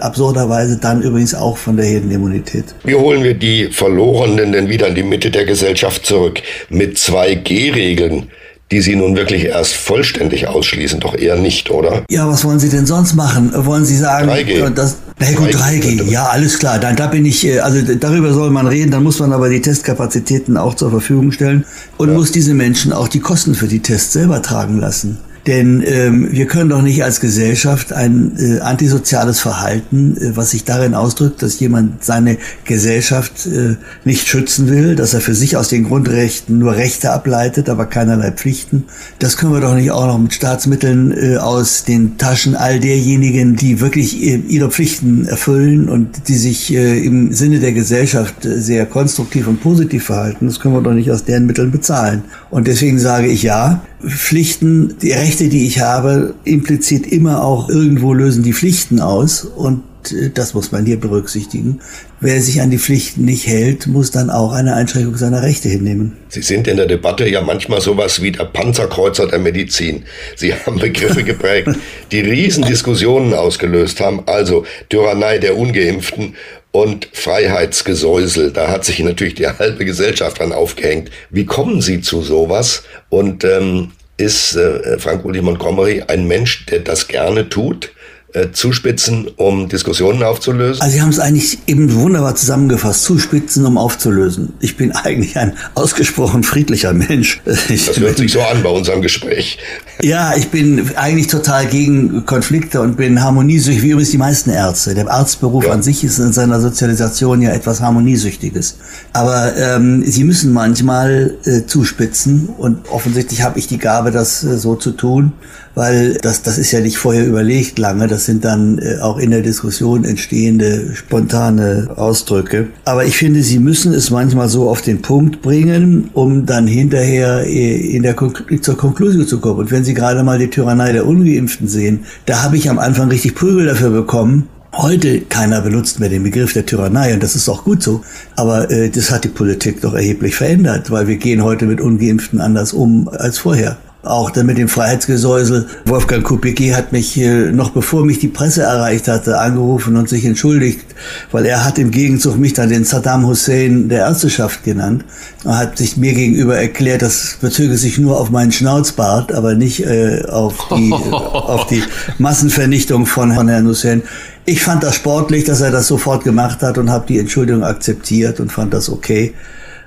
absurderweise 0.00 0.78
dann 0.78 1.02
übrigens 1.02 1.34
auch 1.34 1.56
von 1.56 1.76
der 1.76 1.86
Herdenimmunität. 1.86 2.64
Wie 2.84 2.94
holen 2.94 3.22
wir 3.22 3.34
die 3.34 3.68
Verlorenen 3.68 4.52
denn 4.52 4.68
wieder 4.68 4.88
in 4.88 4.94
die 4.94 5.02
Mitte 5.02 5.30
der 5.30 5.44
Gesellschaft 5.44 6.06
zurück? 6.06 6.42
Mit 6.68 6.96
2G-Regeln 6.96 8.28
die 8.70 8.80
Sie 8.80 8.96
nun 8.96 9.14
wirklich 9.14 9.44
erst 9.44 9.74
vollständig 9.74 10.48
ausschließen, 10.48 10.98
doch 10.98 11.16
eher 11.16 11.36
nicht, 11.36 11.70
oder? 11.70 12.04
Ja, 12.10 12.28
was 12.28 12.44
wollen 12.44 12.58
Sie 12.58 12.70
denn 12.70 12.86
sonst 12.86 13.14
machen? 13.14 13.52
Wollen 13.54 13.84
Sie 13.84 13.96
sagen, 13.96 14.28
3G. 14.28 14.70
Das, 14.70 14.96
na 15.18 15.30
gut, 15.32 15.50
3G, 15.50 16.00
3G 16.00 16.10
ja, 16.10 16.26
alles 16.26 16.58
klar. 16.58 16.78
Dann, 16.78 16.96
da 16.96 17.06
bin 17.06 17.24
ich, 17.26 17.46
äh, 17.46 17.60
also 17.60 17.80
darüber 17.94 18.32
soll 18.32 18.50
man 18.50 18.66
reden, 18.66 18.90
dann 18.90 19.02
muss 19.02 19.20
man 19.20 19.32
aber 19.32 19.48
die 19.48 19.60
Testkapazitäten 19.60 20.56
auch 20.56 20.74
zur 20.74 20.90
Verfügung 20.90 21.30
stellen 21.30 21.64
und 21.98 22.08
ja. 22.08 22.14
muss 22.14 22.32
diese 22.32 22.54
Menschen 22.54 22.92
auch 22.92 23.08
die 23.08 23.20
Kosten 23.20 23.54
für 23.54 23.68
die 23.68 23.80
Tests 23.80 24.14
selber 24.14 24.40
tragen 24.42 24.80
lassen. 24.80 25.18
Denn 25.46 25.82
ähm, 25.86 26.28
wir 26.32 26.46
können 26.46 26.70
doch 26.70 26.80
nicht 26.80 27.04
als 27.04 27.20
Gesellschaft 27.20 27.92
ein 27.92 28.32
äh, 28.38 28.60
antisoziales 28.60 29.40
Verhalten, 29.40 30.16
äh, 30.16 30.36
was 30.36 30.52
sich 30.52 30.64
darin 30.64 30.94
ausdrückt, 30.94 31.42
dass 31.42 31.60
jemand 31.60 32.02
seine 32.02 32.38
Gesellschaft 32.64 33.46
äh, 33.46 33.76
nicht 34.04 34.26
schützen 34.26 34.68
will, 34.68 34.96
dass 34.96 35.12
er 35.12 35.20
für 35.20 35.34
sich 35.34 35.58
aus 35.58 35.68
den 35.68 35.84
Grundrechten 35.84 36.58
nur 36.58 36.76
Rechte 36.76 37.12
ableitet, 37.12 37.68
aber 37.68 37.84
keinerlei 37.84 38.30
Pflichten. 38.30 38.84
Das 39.18 39.36
können 39.36 39.52
wir 39.52 39.60
doch 39.60 39.74
nicht 39.74 39.90
auch 39.90 40.06
noch 40.06 40.18
mit 40.18 40.32
Staatsmitteln 40.32 41.12
äh, 41.12 41.36
aus 41.36 41.84
den 41.84 42.16
Taschen 42.16 42.54
all 42.56 42.80
derjenigen, 42.80 43.54
die 43.54 43.80
wirklich 43.80 44.22
äh, 44.22 44.36
ihre 44.48 44.70
Pflichten 44.70 45.26
erfüllen 45.26 45.90
und 45.90 46.28
die 46.28 46.36
sich 46.36 46.72
äh, 46.72 47.04
im 47.04 47.34
Sinne 47.34 47.58
der 47.58 47.72
Gesellschaft 47.72 48.46
äh, 48.46 48.60
sehr 48.60 48.86
konstruktiv 48.86 49.46
und 49.46 49.60
positiv 49.60 50.04
verhalten. 50.04 50.46
Das 50.46 50.58
können 50.58 50.74
wir 50.74 50.80
doch 50.80 50.94
nicht 50.94 51.10
aus 51.10 51.24
deren 51.24 51.44
Mitteln 51.44 51.70
bezahlen. 51.70 52.22
Und 52.50 52.66
deswegen 52.66 52.98
sage 52.98 53.26
ich 53.26 53.42
ja, 53.42 53.82
Pflichten, 54.08 54.96
die 55.00 55.12
Rechte 55.12 55.48
die 55.48 55.66
ich 55.66 55.80
habe, 55.80 56.34
implizit 56.44 57.06
immer 57.06 57.44
auch 57.44 57.68
irgendwo 57.68 58.12
lösen 58.12 58.42
die 58.42 58.52
Pflichten 58.52 59.00
aus 59.00 59.44
und 59.44 59.82
äh, 60.12 60.30
das 60.30 60.54
muss 60.54 60.72
man 60.72 60.86
hier 60.86 60.98
berücksichtigen. 60.98 61.80
Wer 62.20 62.40
sich 62.40 62.60
an 62.60 62.70
die 62.70 62.78
Pflichten 62.78 63.24
nicht 63.24 63.46
hält, 63.46 63.86
muss 63.86 64.10
dann 64.10 64.30
auch 64.30 64.52
eine 64.52 64.74
Einschränkung 64.74 65.16
seiner 65.16 65.42
Rechte 65.42 65.68
hinnehmen. 65.68 66.16
Sie 66.28 66.42
sind 66.42 66.66
in 66.66 66.76
der 66.76 66.86
Debatte 66.86 67.28
ja 67.28 67.40
manchmal 67.42 67.80
sowas 67.80 68.22
wie 68.22 68.32
der 68.32 68.44
Panzerkreuzer 68.44 69.26
der 69.26 69.38
Medizin. 69.38 70.04
Sie 70.36 70.54
haben 70.54 70.78
Begriffe 70.78 71.22
geprägt, 71.24 71.68
die 72.12 72.20
Riesendiskussionen 72.20 73.34
ausgelöst 73.34 74.00
haben. 74.00 74.22
Also 74.26 74.64
Tyrannei 74.88 75.38
der 75.38 75.56
Ungeimpften 75.56 76.34
und 76.74 77.08
Freiheitsgesäusel. 77.12 78.50
Da 78.50 78.68
hat 78.68 78.84
sich 78.84 78.98
natürlich 78.98 79.36
die 79.36 79.46
halbe 79.46 79.84
Gesellschaft 79.84 80.40
dran 80.40 80.52
aufgehängt. 80.52 81.08
Wie 81.30 81.46
kommen 81.46 81.80
Sie 81.80 82.00
zu 82.00 82.20
sowas? 82.20 82.82
Und 83.10 83.44
ähm, 83.44 83.92
ist 84.16 84.56
äh, 84.56 84.98
Frank 84.98 85.24
Uli 85.24 85.40
Montgomery 85.40 86.02
ein 86.08 86.26
Mensch, 86.26 86.66
der 86.66 86.80
das 86.80 87.06
gerne 87.06 87.48
tut? 87.48 87.92
Äh, 88.34 88.50
zuspitzen, 88.50 89.28
um 89.36 89.68
Diskussionen 89.68 90.24
aufzulösen? 90.24 90.82
Also 90.82 90.92
Sie 90.92 91.00
haben 91.00 91.10
es 91.10 91.20
eigentlich 91.20 91.60
eben 91.68 91.94
wunderbar 91.94 92.34
zusammengefasst. 92.34 93.04
Zuspitzen, 93.04 93.64
um 93.64 93.78
aufzulösen. 93.78 94.54
Ich 94.58 94.76
bin 94.76 94.90
eigentlich 94.90 95.38
ein 95.38 95.52
ausgesprochen 95.76 96.42
friedlicher 96.42 96.92
Mensch. 96.92 97.40
Ich 97.68 97.86
das 97.86 97.96
hört 98.00 98.16
sich 98.16 98.32
so 98.32 98.40
an 98.40 98.64
bei 98.64 98.70
unserem 98.70 99.02
Gespräch. 99.02 99.58
Ja, 100.02 100.34
ich 100.36 100.48
bin 100.48 100.90
eigentlich 100.96 101.28
total 101.28 101.66
gegen 101.66 102.26
Konflikte 102.26 102.80
und 102.80 102.96
bin 102.96 103.22
harmoniesüchtig, 103.22 103.84
wie 103.84 103.90
übrigens 103.90 104.10
die 104.10 104.18
meisten 104.18 104.50
Ärzte. 104.50 104.96
Der 104.96 105.08
Arztberuf 105.08 105.66
ja. 105.66 105.70
an 105.70 105.84
sich 105.84 106.02
ist 106.02 106.18
in 106.18 106.32
seiner 106.32 106.60
Sozialisation 106.60 107.40
ja 107.40 107.52
etwas 107.52 107.80
Harmoniesüchtiges. 107.80 108.78
Aber 109.12 109.56
ähm, 109.56 110.02
Sie 110.04 110.24
müssen 110.24 110.52
manchmal 110.52 111.36
äh, 111.44 111.66
zuspitzen 111.66 112.48
und 112.58 112.90
offensichtlich 112.90 113.42
habe 113.42 113.60
ich 113.60 113.68
die 113.68 113.78
Gabe, 113.78 114.10
das 114.10 114.42
äh, 114.42 114.58
so 114.58 114.74
zu 114.74 114.90
tun 114.90 115.34
weil 115.74 116.14
das, 116.14 116.42
das 116.42 116.58
ist 116.58 116.72
ja 116.72 116.80
nicht 116.80 116.96
vorher 116.96 117.26
überlegt 117.26 117.78
lange, 117.78 118.06
das 118.06 118.24
sind 118.24 118.44
dann 118.44 118.78
äh, 118.78 118.98
auch 119.00 119.18
in 119.18 119.30
der 119.30 119.42
Diskussion 119.42 120.04
entstehende 120.04 120.94
spontane 120.94 121.88
Ausdrücke. 121.96 122.68
Aber 122.84 123.04
ich 123.04 123.16
finde, 123.16 123.42
sie 123.42 123.58
müssen 123.58 123.92
es 123.92 124.10
manchmal 124.10 124.48
so 124.48 124.68
auf 124.68 124.82
den 124.82 125.02
Punkt 125.02 125.42
bringen, 125.42 126.10
um 126.14 126.46
dann 126.46 126.66
hinterher 126.66 127.44
äh, 127.46 127.96
in 127.96 128.02
der 128.02 128.16
zur 128.60 128.76
Konklusion 128.76 129.26
zu 129.26 129.40
kommen. 129.40 129.60
Und 129.60 129.70
wenn 129.70 129.84
Sie 129.84 129.94
gerade 129.94 130.22
mal 130.22 130.38
die 130.38 130.50
Tyrannei 130.50 130.92
der 130.92 131.06
Ungeimpften 131.06 131.68
sehen, 131.68 132.04
da 132.26 132.42
habe 132.42 132.56
ich 132.56 132.70
am 132.70 132.78
Anfang 132.78 133.08
richtig 133.08 133.34
Prügel 133.34 133.66
dafür 133.66 133.90
bekommen, 133.90 134.48
Heute 134.76 135.20
keiner 135.20 135.60
benutzt 135.60 136.00
mehr 136.00 136.08
den 136.08 136.24
Begriff 136.24 136.52
der 136.52 136.66
Tyrannei 136.66 137.14
und 137.14 137.22
das 137.22 137.36
ist 137.36 137.48
auch 137.48 137.62
gut 137.62 137.80
so. 137.80 138.02
Aber 138.34 138.68
äh, 138.72 138.90
das 138.90 139.12
hat 139.12 139.22
die 139.22 139.28
Politik 139.28 139.80
doch 139.80 139.94
erheblich 139.94 140.34
verändert, 140.34 140.90
weil 140.90 141.06
wir 141.06 141.16
gehen 141.16 141.44
heute 141.44 141.66
mit 141.66 141.80
Ungeimpften 141.80 142.40
anders 142.40 142.72
um 142.72 143.08
als 143.08 143.38
vorher. 143.38 143.76
Auch 144.04 144.30
dann 144.30 144.44
mit 144.44 144.58
dem 144.58 144.68
Freiheitsgesäusel. 144.68 145.66
Wolfgang 145.86 146.22
Kubicki 146.22 146.68
hat 146.68 146.92
mich, 146.92 147.16
noch 147.16 147.70
bevor 147.70 148.04
mich 148.04 148.18
die 148.18 148.28
Presse 148.28 148.62
erreicht 148.62 149.08
hatte, 149.08 149.38
angerufen 149.38 149.96
und 149.96 150.10
sich 150.10 150.26
entschuldigt, 150.26 150.84
weil 151.32 151.46
er 151.46 151.64
hat 151.64 151.78
im 151.78 151.90
Gegenzug 151.90 152.36
mich 152.36 152.52
dann 152.52 152.68
den 152.68 152.84
Saddam 152.84 153.26
Hussein 153.26 153.88
der 153.88 154.00
Ärzteschaft 154.00 154.62
genannt. 154.62 155.04
Er 155.44 155.56
hat 155.56 155.78
sich 155.78 155.96
mir 155.96 156.12
gegenüber 156.12 156.56
erklärt, 156.56 157.00
das 157.00 157.38
bezöge 157.40 157.78
sich 157.78 157.98
nur 157.98 158.20
auf 158.20 158.30
meinen 158.30 158.52
Schnauzbart, 158.52 159.32
aber 159.32 159.54
nicht 159.54 159.86
äh, 159.86 160.22
auf, 160.28 160.68
die, 160.76 160.92
auf 161.12 161.66
die 161.66 161.82
Massenvernichtung 162.18 163.06
von 163.06 163.30
Herrn 163.30 163.66
Hussein. 163.66 164.02
Ich 164.44 164.62
fand 164.62 164.82
das 164.82 164.96
sportlich, 164.96 165.44
dass 165.44 165.62
er 165.62 165.70
das 165.70 165.86
sofort 165.86 166.24
gemacht 166.24 166.60
hat 166.62 166.76
und 166.76 166.90
habe 166.90 167.06
die 167.06 167.18
Entschuldigung 167.18 167.64
akzeptiert 167.64 168.38
und 168.40 168.52
fand 168.52 168.74
das 168.74 168.90
okay. 168.90 169.32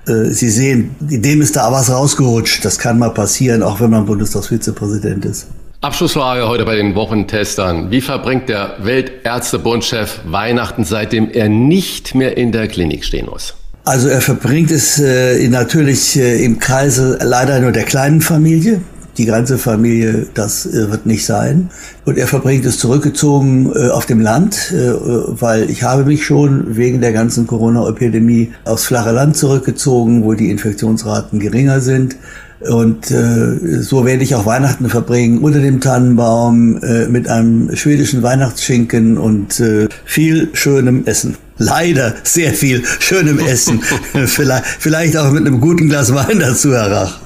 Äh, 0.07 0.25
Sie 0.31 0.49
sehen, 0.49 0.95
dem 0.99 1.41
ist 1.41 1.55
da 1.55 1.71
was 1.71 1.91
rausgerutscht. 1.91 2.63
Das 2.63 2.79
kann 2.79 2.97
mal 2.99 3.09
passieren, 3.09 3.63
auch 3.63 3.79
wenn 3.79 3.89
man 3.89 4.05
Bundestagsvizepräsident 4.05 5.25
ist. 5.25 5.47
Abschlussfrage 5.81 6.47
heute 6.47 6.65
bei 6.65 6.75
den 6.75 6.95
Wochentestern. 6.95 7.91
Wie 7.91 8.01
verbringt 8.01 8.49
der 8.49 8.77
Weltärztebundchef 8.81 10.21
Weihnachten, 10.25 10.83
seitdem 10.83 11.29
er 11.29 11.49
nicht 11.49 12.15
mehr 12.15 12.35
in 12.35 12.51
der 12.51 12.67
Klinik 12.67 13.05
stehen 13.05 13.27
muss? 13.27 13.53
Also 13.85 14.09
er 14.09 14.19
verbringt 14.21 14.71
es 14.71 14.99
äh, 14.99 15.47
natürlich 15.47 16.17
äh, 16.17 16.43
im 16.43 16.59
Kreise 16.59 17.19
leider 17.21 17.59
nur 17.59 17.71
der 17.71 17.83
kleinen 17.83 18.21
Familie 18.21 18.81
die 19.17 19.25
ganze 19.25 19.57
Familie, 19.57 20.27
das 20.33 20.65
äh, 20.65 20.91
wird 20.91 21.05
nicht 21.05 21.25
sein. 21.25 21.69
Und 22.05 22.17
er 22.17 22.27
verbringt 22.27 22.65
es 22.65 22.77
zurückgezogen 22.77 23.71
äh, 23.75 23.89
auf 23.89 24.05
dem 24.05 24.21
Land, 24.21 24.71
äh, 24.71 24.91
weil 24.93 25.69
ich 25.69 25.83
habe 25.83 26.05
mich 26.05 26.25
schon 26.25 26.77
wegen 26.77 27.01
der 27.01 27.13
ganzen 27.13 27.47
Corona-Epidemie 27.47 28.51
aufs 28.65 28.85
flache 28.85 29.11
Land 29.11 29.37
zurückgezogen, 29.37 30.23
wo 30.23 30.33
die 30.33 30.51
Infektionsraten 30.51 31.39
geringer 31.39 31.81
sind. 31.81 32.15
Und 32.59 33.11
äh, 33.11 33.81
so 33.81 34.05
werde 34.05 34.23
ich 34.23 34.33
auch 34.33 34.45
Weihnachten 34.45 34.89
verbringen 34.89 35.39
unter 35.39 35.59
dem 35.59 35.79
Tannenbaum 35.79 36.81
äh, 36.81 37.07
mit 37.07 37.27
einem 37.27 37.75
schwedischen 37.75 38.23
Weihnachtsschinken 38.23 39.17
und 39.17 39.59
äh, 39.59 39.87
viel 40.05 40.49
schönem 40.53 41.05
Essen. 41.05 41.35
Leider 41.59 42.15
sehr 42.23 42.53
viel 42.53 42.83
schönem 42.99 43.39
Essen. 43.39 43.81
vielleicht, 44.25 44.65
vielleicht 44.65 45.17
auch 45.17 45.31
mit 45.31 45.45
einem 45.45 45.61
guten 45.61 45.87
Glas 45.87 46.13
Wein 46.13 46.39
dazu, 46.39 46.71
Herr 46.71 46.91
Rach. 46.91 47.19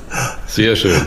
Sehr 0.48 0.76
schön. 0.76 1.00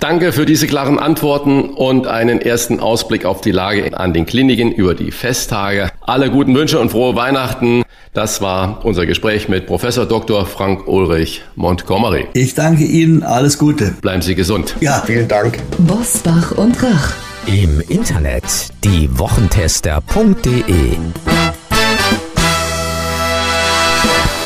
Danke 0.00 0.32
für 0.32 0.46
diese 0.46 0.66
klaren 0.66 0.98
Antworten 0.98 1.70
und 1.70 2.06
einen 2.06 2.40
ersten 2.40 2.80
Ausblick 2.80 3.24
auf 3.24 3.40
die 3.40 3.52
Lage 3.52 3.96
an 3.98 4.12
den 4.12 4.26
Kliniken 4.26 4.72
über 4.72 4.94
die 4.94 5.10
Festtage. 5.10 5.90
Alle 6.00 6.30
guten 6.30 6.54
Wünsche 6.54 6.78
und 6.78 6.90
frohe 6.90 7.16
Weihnachten. 7.16 7.84
Das 8.12 8.40
war 8.40 8.84
unser 8.84 9.06
Gespräch 9.06 9.48
mit 9.48 9.66
Professor 9.66 10.06
Dr. 10.06 10.46
Frank 10.46 10.86
Ulrich 10.86 11.42
Montgomery. 11.56 12.28
Ich 12.34 12.54
danke 12.54 12.84
Ihnen, 12.84 13.22
alles 13.24 13.58
Gute. 13.58 13.94
Bleiben 14.00 14.22
Sie 14.22 14.34
gesund. 14.36 14.76
Ja, 14.80 15.02
vielen 15.04 15.26
Dank. 15.26 15.58
Bosbach 15.78 16.52
und 16.52 16.80
Rach. 16.82 17.12
Im 17.46 17.82
Internet 17.88 18.44
diewochentester.de 18.84 20.64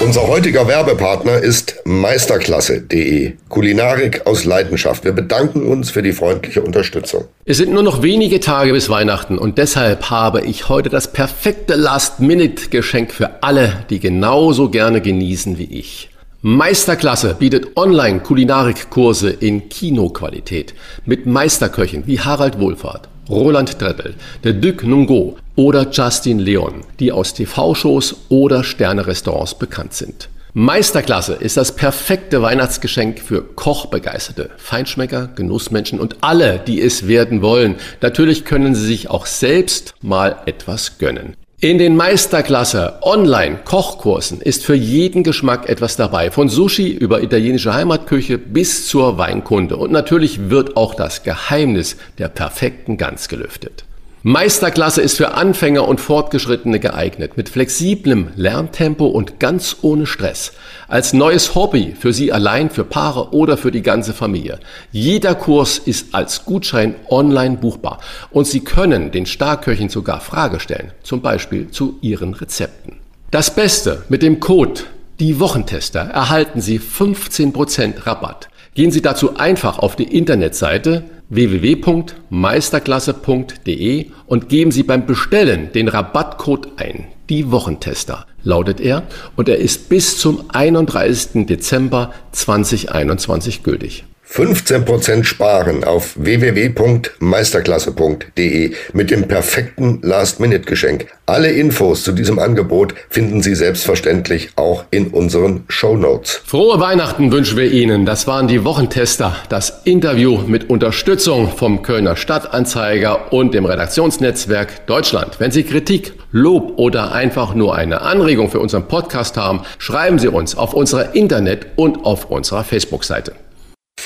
unser 0.08 0.26
heutiger 0.26 0.66
Werbepartner 0.66 1.36
ist 1.36 1.82
meisterklasse.de. 1.84 3.34
Kulinarik 3.50 4.26
aus 4.26 4.46
Leidenschaft. 4.46 5.04
Wir 5.04 5.12
bedanken 5.12 5.66
uns 5.66 5.90
für 5.90 6.00
die 6.00 6.14
freundliche 6.14 6.62
Unterstützung. 6.62 7.26
Es 7.44 7.58
sind 7.58 7.74
nur 7.74 7.82
noch 7.82 8.00
wenige 8.02 8.40
Tage 8.40 8.72
bis 8.72 8.88
Weihnachten 8.88 9.36
und 9.36 9.58
deshalb 9.58 10.08
habe 10.08 10.40
ich 10.40 10.70
heute 10.70 10.88
das 10.88 11.12
perfekte 11.12 11.74
Last-Minute-Geschenk 11.74 13.12
für 13.12 13.42
alle, 13.42 13.84
die 13.90 14.00
genauso 14.00 14.70
gerne 14.70 15.02
genießen 15.02 15.58
wie 15.58 15.78
ich. 15.78 16.08
Meisterklasse 16.40 17.36
bietet 17.38 17.76
Online-Kulinarikkurse 17.76 19.28
in 19.28 19.68
Kinoqualität 19.68 20.72
mit 21.04 21.26
Meisterköchen 21.26 22.06
wie 22.06 22.18
Harald 22.18 22.58
Wohlfahrt, 22.58 23.10
Roland 23.28 23.78
Treppel, 23.78 24.14
der 24.44 24.54
Duc 24.54 24.84
Nungo 24.84 25.36
oder 25.56 25.88
Justin 25.90 26.38
Leon, 26.38 26.84
die 26.98 27.12
aus 27.12 27.34
TV-Shows 27.34 28.16
oder 28.28 28.64
Sterne-Restaurants 28.64 29.54
bekannt 29.54 29.94
sind. 29.94 30.28
Meisterklasse 30.54 31.34
ist 31.34 31.56
das 31.56 31.76
perfekte 31.76 32.42
Weihnachtsgeschenk 32.42 33.20
für 33.20 33.42
Kochbegeisterte, 33.42 34.50
Feinschmecker, 34.56 35.28
Genussmenschen 35.34 36.00
und 36.00 36.16
alle, 36.22 36.58
die 36.58 36.80
es 36.80 37.06
werden 37.06 37.42
wollen. 37.42 37.76
Natürlich 38.00 38.44
können 38.44 38.74
sie 38.74 38.86
sich 38.86 39.10
auch 39.10 39.26
selbst 39.26 39.94
mal 40.00 40.36
etwas 40.46 40.98
gönnen. 40.98 41.36
In 41.60 41.78
den 41.78 41.96
Meisterklasse 41.96 43.00
Online-Kochkursen 43.02 44.40
ist 44.40 44.64
für 44.64 44.76
jeden 44.76 45.24
Geschmack 45.24 45.68
etwas 45.68 45.96
dabei. 45.96 46.30
Von 46.30 46.48
Sushi 46.48 46.92
über 46.92 47.20
italienische 47.20 47.74
Heimatküche 47.74 48.38
bis 48.38 48.86
zur 48.86 49.18
Weinkunde. 49.18 49.76
Und 49.76 49.90
natürlich 49.90 50.50
wird 50.50 50.76
auch 50.76 50.94
das 50.94 51.24
Geheimnis 51.24 51.96
der 52.16 52.28
perfekten 52.28 52.96
Gans 52.96 53.28
gelüftet. 53.28 53.87
Meisterklasse 54.24 55.00
ist 55.00 55.16
für 55.16 55.34
Anfänger 55.34 55.86
und 55.86 56.00
Fortgeschrittene 56.00 56.80
geeignet, 56.80 57.36
mit 57.36 57.48
flexiblem 57.48 58.30
Lerntempo 58.34 59.06
und 59.06 59.38
ganz 59.38 59.76
ohne 59.82 60.06
Stress. 60.06 60.52
Als 60.88 61.12
neues 61.12 61.54
Hobby 61.54 61.94
für 61.96 62.12
Sie 62.12 62.32
allein, 62.32 62.68
für 62.68 62.82
Paare 62.82 63.32
oder 63.32 63.56
für 63.56 63.70
die 63.70 63.82
ganze 63.82 64.12
Familie. 64.12 64.58
Jeder 64.90 65.36
Kurs 65.36 65.78
ist 65.78 66.16
als 66.16 66.44
Gutschein 66.44 66.96
online 67.08 67.58
buchbar 67.58 68.00
und 68.30 68.48
Sie 68.48 68.60
können 68.60 69.12
den 69.12 69.24
Starköchen 69.24 69.88
sogar 69.88 70.20
Frage 70.20 70.58
stellen, 70.58 70.90
zum 71.04 71.22
Beispiel 71.22 71.70
zu 71.70 71.98
Ihren 72.00 72.34
Rezepten. 72.34 72.96
Das 73.30 73.54
Beste 73.54 74.02
mit 74.08 74.22
dem 74.22 74.40
Code 74.40 74.80
die 75.20 75.40
Wochentester 75.40 76.00
erhalten 76.00 76.60
Sie 76.60 76.78
15% 76.78 78.06
Rabatt. 78.06 78.48
Gehen 78.74 78.90
Sie 78.90 79.02
dazu 79.02 79.36
einfach 79.36 79.78
auf 79.78 79.96
die 79.96 80.16
Internetseite 80.16 81.04
www.meisterklasse.de 81.30 84.06
und 84.26 84.48
geben 84.48 84.70
Sie 84.70 84.82
beim 84.82 85.04
Bestellen 85.06 85.72
den 85.72 85.88
Rabattcode 85.88 86.68
ein. 86.76 87.06
Die 87.28 87.50
Wochentester 87.50 88.26
lautet 88.42 88.80
er 88.80 89.02
und 89.36 89.48
er 89.48 89.58
ist 89.58 89.88
bis 89.90 90.18
zum 90.18 90.44
31. 90.48 91.46
Dezember 91.46 92.12
2021 92.32 93.62
gültig. 93.62 94.04
15% 94.30 95.24
sparen 95.24 95.82
auf 95.84 96.14
www.meisterklasse.de 96.16 98.74
mit 98.92 99.10
dem 99.10 99.26
perfekten 99.26 100.00
Last-Minute-Geschenk. 100.02 101.06
Alle 101.26 101.50
Infos 101.50 102.04
zu 102.04 102.12
diesem 102.12 102.38
Angebot 102.38 102.94
finden 103.10 103.42
Sie 103.42 103.54
selbstverständlich 103.54 104.50
auch 104.56 104.84
in 104.90 105.08
unseren 105.08 105.64
Show 105.68 105.96
Notes. 105.96 106.40
Frohe 106.46 106.78
Weihnachten 106.78 107.32
wünschen 107.32 107.58
wir 107.58 107.70
Ihnen. 107.70 108.06
Das 108.06 108.26
waren 108.26 108.48
die 108.48 108.64
Wochentester. 108.64 109.36
Das 109.48 109.80
Interview 109.84 110.38
mit 110.46 110.70
Unterstützung 110.70 111.50
vom 111.50 111.82
Kölner 111.82 112.16
Stadtanzeiger 112.16 113.32
und 113.32 113.54
dem 113.54 113.64
Redaktionsnetzwerk 113.64 114.86
Deutschland. 114.86 115.40
Wenn 115.40 115.50
Sie 115.50 115.64
Kritik, 115.64 116.12
Lob 116.30 116.78
oder 116.78 117.12
einfach 117.12 117.54
nur 117.54 117.74
eine 117.74 118.02
Anregung 118.02 118.50
für 118.50 118.60
unseren 118.60 118.88
Podcast 118.88 119.38
haben, 119.38 119.62
schreiben 119.78 120.18
Sie 120.18 120.28
uns 120.28 120.54
auf 120.56 120.74
unserer 120.74 121.14
Internet- 121.14 121.68
und 121.76 122.04
auf 122.04 122.30
unserer 122.30 122.64
Facebook-Seite. 122.64 123.32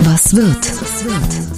Was 0.00 0.34
wird? 0.34 1.57